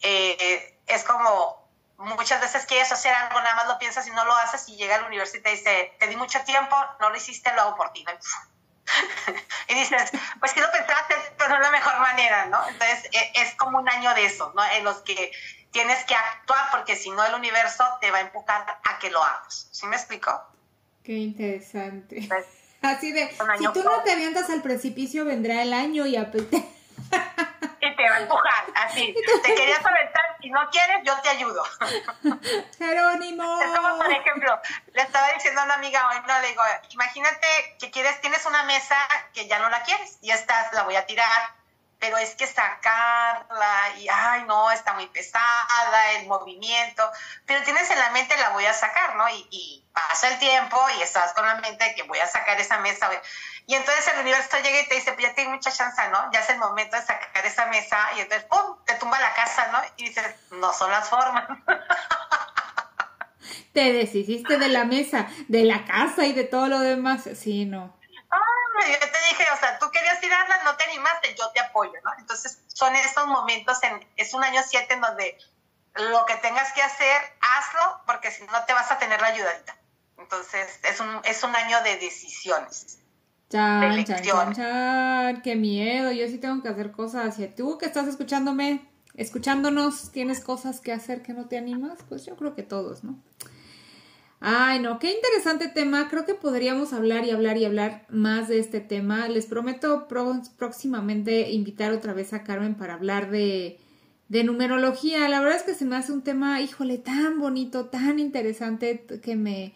Eh, 0.01 0.79
es 0.87 1.03
como 1.03 1.69
muchas 1.99 2.41
veces 2.41 2.65
quieres 2.65 2.93
hacer 2.93 3.13
algo, 3.13 3.41
nada 3.41 3.57
más 3.57 3.67
lo 3.67 3.79
piensas 3.79 4.07
y 4.07 4.13
no 4.13 4.25
lo 4.25 4.37
haces 4.37 4.69
y 4.69 4.77
llega 4.77 4.95
al 4.95 5.05
universidad 5.05 5.41
y 5.41 5.43
te 5.43 5.51
dice, 5.51 5.97
te 5.99 6.07
di 6.07 6.15
mucho 6.15 6.41
tiempo, 6.45 6.77
no 7.01 7.11
lo 7.11 7.17
hiciste, 7.17 7.53
lo 7.55 7.63
hago 7.63 7.77
por 7.77 7.93
ti. 7.93 8.05
y 9.69 9.75
dices, 9.75 10.13
pues 10.39 10.53
si 10.53 10.61
lo 10.61 10.71
pensaste, 10.71 11.17
pero 11.37 11.51
no 11.51 11.57
es 11.57 11.63
la 11.63 11.71
mejor 11.73 11.99
manera, 11.99 12.47
¿no? 12.47 12.69
Entonces 12.69 13.11
e, 13.13 13.33
es 13.35 13.55
como 13.57 13.79
un 13.79 13.89
año 13.89 14.15
de 14.15 14.27
eso, 14.27 14.53
¿no? 14.55 14.65
En 14.65 14.85
los 14.85 14.99
que 14.99 15.33
tienes 15.73 16.05
que 16.05 16.15
actuar 16.15 16.71
porque 16.71 16.95
si 16.95 17.11
no 17.11 17.25
el 17.25 17.35
universo 17.35 17.85
te 18.01 18.13
va 18.13 18.19
a 18.19 18.21
empujar 18.21 18.79
a 18.85 18.99
que 19.01 19.11
lo 19.11 19.21
hagas. 19.21 19.67
¿Sí 19.73 19.87
me 19.87 19.97
explico? 19.97 20.56
Qué 21.07 21.13
interesante. 21.13 22.25
Pues, 22.27 22.45
Así 22.83 23.13
de, 23.13 23.29
si 23.59 23.73
tú 23.73 23.83
no 23.85 24.03
te 24.03 24.11
avientas 24.11 24.51
al 24.51 24.61
precipicio, 24.61 25.25
vendrá 25.25 25.63
el 25.63 25.73
año 25.73 26.05
y 26.05 26.17
a... 26.17 26.23
y 26.33 27.97
te 27.97 28.11
va 28.11 28.17
a 28.17 28.21
empujar, 28.21 28.65
así. 28.75 29.15
Te 29.43 29.55
querías 29.55 29.85
aventar, 29.85 30.37
si 30.41 30.51
no 30.51 30.61
quieres, 30.71 30.99
yo 31.05 31.15
te 31.23 31.29
ayudo. 31.31 31.63
Jerónimo. 32.79 33.61
Es 33.61 33.79
como, 33.79 33.97
por 33.97 34.13
ejemplo, 34.13 34.61
le 34.93 35.03
estaba 35.03 35.33
diciendo 35.33 35.61
a 35.63 35.65
una 35.65 35.75
amiga 35.75 36.09
hoy, 36.11 36.17
no, 36.27 36.41
le 36.41 36.49
digo, 36.49 36.63
imagínate 36.91 37.47
que 37.79 37.91
quieres, 37.91 38.21
tienes 38.21 38.45
una 38.45 38.65
mesa 38.65 38.97
que 39.33 39.49
ya 39.49 39.59
no 39.59 39.71
la 39.71 39.83
quieres 39.85 40.19
y 40.23 40.31
estás, 40.31 40.73
la 40.75 40.83
voy 40.83 40.97
a 40.97 41.07
tirar, 41.07 41.55
pero 41.99 42.19
es 42.19 42.35
que 42.35 42.47
sacarla 42.47 43.97
y, 43.99 44.09
ay, 44.09 44.45
no, 44.45 44.71
está 44.71 44.93
muy 44.93 45.07
pesada, 45.09 46.13
el 46.19 46.27
movimiento, 46.27 47.11
pero 47.47 47.63
tienes 47.63 47.91
en 47.91 47.99
la 47.99 48.11
mente, 48.11 48.37
la 48.37 48.51
voy 48.51 48.67
a 48.67 48.73
sacar, 48.73 49.17
¿no? 49.17 49.29
Y, 49.29 49.47
y 49.51 49.85
pasa 49.93 50.29
el 50.29 50.39
tiempo 50.39 50.79
y 50.99 51.03
estás 51.03 51.33
con 51.33 51.47
la 51.47 51.57
mente 51.57 51.85
de 51.85 51.95
que 51.95 52.03
voy 52.03 52.19
a 52.19 52.27
sacar 52.27 52.61
esa 52.61 52.79
mesa. 52.79 53.11
Y 53.67 53.75
entonces 53.75 54.07
el 54.15 54.21
universo 54.21 54.57
llega 54.63 54.81
y 54.81 54.89
te 54.89 54.95
dice, 54.97 55.13
pues 55.13 55.27
ya 55.27 55.35
tienes 55.35 55.55
mucha 55.55 55.73
chance, 55.73 56.01
¿no? 56.11 56.31
Ya 56.33 56.41
es 56.41 56.51
el 56.51 56.59
momento 56.59 56.97
de 56.97 57.03
sacar 57.03 57.45
esa 57.45 57.67
mesa 57.67 57.99
y 58.17 58.21
entonces, 58.21 58.47
¡pum!, 58.49 58.77
te 58.85 58.95
tumba 58.95 59.19
la 59.19 59.35
casa, 59.35 59.69
¿no? 59.73 59.79
Y 59.97 60.05
dices, 60.05 60.25
no 60.53 60.73
son 60.73 60.91
las 60.91 61.09
formas. 61.09 61.49
Te 63.73 63.93
deshiciste 63.93 64.57
de 64.59 64.69
la 64.69 64.85
mesa, 64.85 65.29
de 65.49 65.65
la 65.65 65.85
casa 65.85 66.25
y 66.25 66.33
de 66.33 66.45
todo 66.45 66.67
lo 66.67 66.81
demás. 66.81 67.29
Sí, 67.39 67.67
no. 67.67 67.96
Yo 68.81 68.99
te 68.99 69.19
dije, 69.31 69.45
o 69.53 69.57
sea, 69.59 69.79
tú 69.79 69.91
querías 69.91 70.21
tirarla, 70.21 70.63
no 70.65 70.77
te 70.77 70.85
animaste, 70.85 71.35
yo 71.35 71.51
te 71.53 71.61
apoyo, 71.61 71.93
¿no? 72.05 72.11
Entonces 72.19 72.63
son 72.69 72.95
estos 72.97 73.27
momentos, 73.27 73.83
en, 73.83 74.07
es 74.17 74.35
un 74.35 74.45
año 74.45 74.61
7 74.67 74.95
en 74.95 75.01
donde 75.01 75.39
lo 75.95 76.27
que 76.27 76.37
tengas 76.37 76.73
que 76.73 76.83
hacer, 76.83 77.21
hazlo, 77.41 78.03
porque 78.07 78.31
si 78.31 78.45
no 78.45 78.65
te 78.67 78.73
vas 78.73 78.91
a 78.91 78.99
tener 78.99 79.21
la 79.21 79.29
ayudadita. 79.29 79.77
Entonces, 80.19 80.81
es 80.83 81.01
un, 81.01 81.21
es 81.25 81.43
un 81.43 81.55
año 81.55 81.83
de 81.83 81.97
decisiones. 81.99 82.99
Chan, 83.49 84.05
chan, 84.05 84.23
chan, 84.23 84.55
chan, 84.55 85.43
qué 85.43 85.55
miedo. 85.55 86.11
Yo 86.11 86.27
sí 86.27 86.39
tengo 86.39 86.63
que 86.63 86.69
hacer 86.69 86.91
cosas. 86.91 87.27
hacia 87.27 87.55
tú 87.55 87.79
que 87.79 87.87
estás 87.87 88.09
escuchándome, 88.09 88.91
escuchándonos, 89.15 90.11
tienes 90.11 90.43
cosas 90.43 90.81
que 90.81 90.93
hacer 90.93 91.23
que 91.23 91.33
no 91.33 91.47
te 91.47 91.57
animas, 91.57 91.99
pues 92.09 92.25
yo 92.27 92.37
creo 92.37 92.55
que 92.55 92.63
todos, 92.63 93.05
¿no? 93.05 93.19
Ay, 94.41 94.81
no, 94.81 94.99
qué 94.99 95.13
interesante 95.13 95.69
tema. 95.69 96.09
Creo 96.09 96.27
que 96.27 96.35
podríamos 96.35 96.93
hablar 96.93 97.25
y 97.25 97.31
hablar 97.31 97.57
y 97.57 97.65
hablar 97.65 98.07
más 98.11 98.49
de 98.49 98.59
este 98.59 98.81
tema. 98.81 99.29
Les 99.29 99.47
prometo 99.47 100.07
próximamente 100.09 101.51
invitar 101.53 101.93
otra 101.93 102.13
vez 102.13 102.33
a 102.33 102.45
Carmen 102.45 102.75
para 102.75 102.95
hablar 102.95 103.31
de, 103.31 103.79
de 104.29 104.45
numerología. 104.45 105.29
La 105.29 105.41
verdad 105.41 105.57
es 105.57 105.63
que 105.63 105.75
se 105.75 105.87
me 105.87 105.97
hace 105.97 106.13
un 106.13 106.23
tema, 106.23 106.61
híjole, 106.61 106.99
tan 106.99 107.41
bonito, 107.41 107.87
tan 107.87 108.19
interesante 108.19 109.07
que 109.23 109.37
me... 109.37 109.73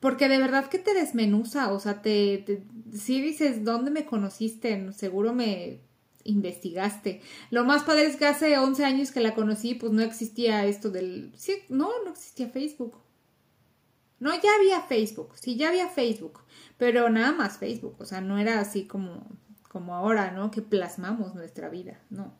Porque 0.00 0.28
de 0.28 0.38
verdad 0.38 0.66
que 0.68 0.78
te 0.78 0.94
desmenuza, 0.94 1.72
o 1.72 1.78
sea, 1.78 2.02
te, 2.02 2.38
te 2.38 2.64
si 2.92 3.20
dices, 3.20 3.64
¿dónde 3.64 3.90
me 3.92 4.04
conociste? 4.04 4.92
Seguro 4.92 5.32
me 5.32 5.80
investigaste. 6.24 7.20
Lo 7.50 7.64
más 7.64 7.84
padre 7.84 8.06
es 8.06 8.16
que 8.16 8.26
hace 8.26 8.58
11 8.58 8.84
años 8.84 9.12
que 9.12 9.20
la 9.20 9.34
conocí, 9.34 9.74
pues 9.74 9.92
no 9.92 10.02
existía 10.02 10.66
esto 10.66 10.90
del... 10.90 11.32
Sí, 11.36 11.54
no, 11.68 11.90
no 12.04 12.10
existía 12.10 12.48
Facebook. 12.48 13.01
No, 14.22 14.30
ya 14.40 14.54
había 14.56 14.80
Facebook, 14.82 15.32
sí, 15.34 15.56
ya 15.56 15.70
había 15.70 15.88
Facebook, 15.88 16.38
pero 16.78 17.10
nada 17.10 17.32
más 17.32 17.58
Facebook, 17.58 17.96
o 17.98 18.04
sea, 18.04 18.20
no 18.20 18.38
era 18.38 18.60
así 18.60 18.84
como, 18.84 19.26
como 19.68 19.96
ahora, 19.96 20.30
¿no? 20.30 20.52
Que 20.52 20.62
plasmamos 20.62 21.34
nuestra 21.34 21.68
vida, 21.68 21.98
¿no? 22.08 22.32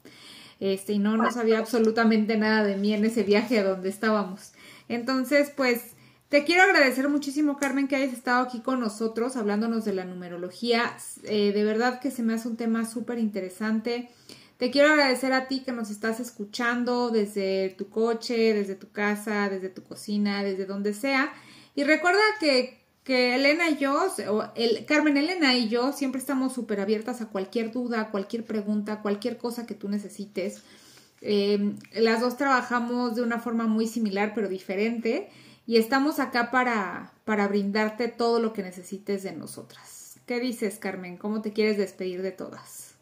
Este, 0.60 0.92
y 0.92 1.00
no, 1.00 1.16
no 1.16 1.32
sabía 1.32 1.58
absolutamente 1.58 2.36
nada 2.36 2.62
de 2.62 2.76
mí 2.76 2.94
en 2.94 3.04
ese 3.04 3.24
viaje 3.24 3.58
a 3.58 3.64
donde 3.64 3.88
estábamos. 3.88 4.52
Entonces, 4.88 5.50
pues, 5.56 5.96
te 6.28 6.44
quiero 6.44 6.62
agradecer 6.62 7.08
muchísimo, 7.08 7.56
Carmen, 7.56 7.88
que 7.88 7.96
hayas 7.96 8.12
estado 8.12 8.44
aquí 8.44 8.60
con 8.60 8.78
nosotros 8.78 9.34
hablándonos 9.34 9.84
de 9.84 9.94
la 9.94 10.04
numerología. 10.04 10.96
Eh, 11.24 11.50
de 11.52 11.64
verdad 11.64 11.98
que 11.98 12.12
se 12.12 12.22
me 12.22 12.34
hace 12.34 12.46
un 12.46 12.56
tema 12.56 12.86
súper 12.86 13.18
interesante. 13.18 14.08
Te 14.56 14.70
quiero 14.70 14.92
agradecer 14.92 15.32
a 15.32 15.48
ti 15.48 15.64
que 15.64 15.72
nos 15.72 15.90
estás 15.90 16.20
escuchando 16.20 17.10
desde 17.10 17.70
tu 17.70 17.88
coche, 17.88 18.54
desde 18.54 18.76
tu 18.76 18.92
casa, 18.92 19.48
desde 19.48 19.68
tu 19.68 19.82
cocina, 19.82 20.44
desde 20.44 20.64
donde 20.64 20.94
sea. 20.94 21.32
Y 21.74 21.84
recuerda 21.84 22.20
que, 22.38 22.84
que 23.04 23.34
Elena 23.34 23.70
y 23.70 23.76
yo, 23.78 24.08
o 24.28 24.52
el, 24.54 24.84
Carmen 24.86 25.16
Elena 25.16 25.54
y 25.54 25.68
yo, 25.68 25.92
siempre 25.92 26.20
estamos 26.20 26.52
súper 26.52 26.80
abiertas 26.80 27.20
a 27.20 27.28
cualquier 27.28 27.72
duda, 27.72 28.10
cualquier 28.10 28.44
pregunta, 28.44 29.00
cualquier 29.00 29.38
cosa 29.38 29.66
que 29.66 29.74
tú 29.74 29.88
necesites. 29.88 30.62
Eh, 31.20 31.74
las 31.92 32.20
dos 32.20 32.36
trabajamos 32.36 33.14
de 33.14 33.22
una 33.22 33.38
forma 33.38 33.66
muy 33.66 33.86
similar 33.86 34.32
pero 34.34 34.48
diferente 34.48 35.30
y 35.66 35.78
estamos 35.78 36.18
acá 36.18 36.50
para, 36.50 37.12
para 37.24 37.46
brindarte 37.46 38.08
todo 38.08 38.40
lo 38.40 38.52
que 38.52 38.62
necesites 38.62 39.22
de 39.22 39.32
nosotras. 39.32 40.18
¿Qué 40.26 40.40
dices, 40.40 40.78
Carmen? 40.78 41.16
¿Cómo 41.16 41.42
te 41.42 41.52
quieres 41.52 41.76
despedir 41.76 42.22
de 42.22 42.32
todas? 42.32 42.94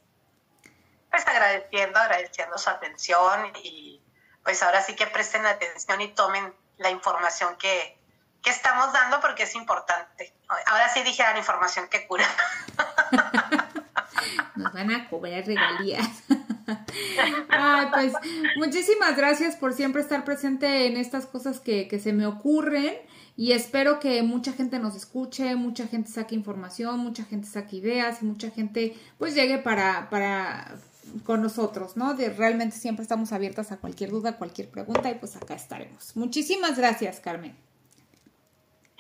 Pues 1.11 1.27
agradeciendo, 1.27 1.99
agradeciendo 1.99 2.57
su 2.59 2.71
atención 2.71 3.53
y 3.63 4.01
pues 4.45 4.63
ahora 4.63 4.83
sí 4.83 4.95
que 4.95 5.07
presten 5.07 5.45
atención 5.45 6.01
y 6.01 6.09
tomen 6.09 6.55
la 6.79 6.91
información 6.91 7.57
que, 7.57 8.00
que 8.42 8.50
estamos 8.50 8.92
dando 8.92 9.20
porque 9.20 9.44
es 9.44 9.55
importante. 9.55 10.33
Ahora 10.66 10.88
sí 10.92 11.03
dijeron 11.03 11.37
información 11.37 11.88
que 11.88 12.07
cura. 12.07 12.26
Nos 14.57 14.72
van 14.72 14.90
a 14.90 15.09
cobrar 15.09 15.46
regalías. 15.46 16.09
Ay, 17.48 17.87
pues 17.92 18.12
muchísimas 18.57 19.16
gracias 19.16 19.57
por 19.57 19.72
siempre 19.72 20.03
estar 20.03 20.24
presente 20.24 20.87
en 20.87 20.96
estas 20.96 21.26
cosas 21.26 21.61
que, 21.61 21.88
que, 21.88 21.98
se 21.98 22.12
me 22.12 22.26
ocurren 22.26 22.94
y 23.37 23.53
espero 23.53 23.98
que 23.98 24.22
mucha 24.22 24.53
gente 24.53 24.79
nos 24.79 24.94
escuche, 24.94 25.57
mucha 25.57 25.87
gente 25.87 26.11
saque 26.11 26.35
información, 26.35 27.00
mucha 27.00 27.24
gente 27.24 27.48
saque 27.48 27.76
ideas 27.76 28.22
y 28.22 28.26
mucha 28.26 28.50
gente 28.50 28.96
pues 29.18 29.35
llegue 29.35 29.59
para, 29.59 30.11
para 30.11 30.76
con 31.24 31.42
nosotros, 31.42 31.96
¿no? 31.96 32.14
De 32.14 32.31
realmente 32.31 32.76
siempre 32.76 33.03
estamos 33.03 33.33
abiertas 33.33 33.72
a 33.72 33.79
cualquier 33.79 34.11
duda, 34.11 34.37
cualquier 34.37 34.68
pregunta 34.68 35.11
y 35.11 35.14
pues 35.14 35.37
acá 35.37 35.55
estaremos. 35.55 36.14
Muchísimas 36.16 36.76
gracias, 36.76 37.20
Carmen. 37.20 37.70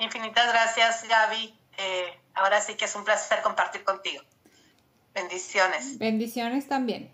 Infinitas 0.00 0.48
gracias, 0.48 1.06
Gaby. 1.08 1.54
Eh, 1.78 2.18
ahora 2.34 2.60
sí 2.60 2.74
que 2.74 2.86
es 2.86 2.94
un 2.96 3.04
placer 3.04 3.42
compartir 3.42 3.84
contigo. 3.84 4.22
Bendiciones. 5.14 5.98
Bendiciones 5.98 6.66
también. 6.68 7.12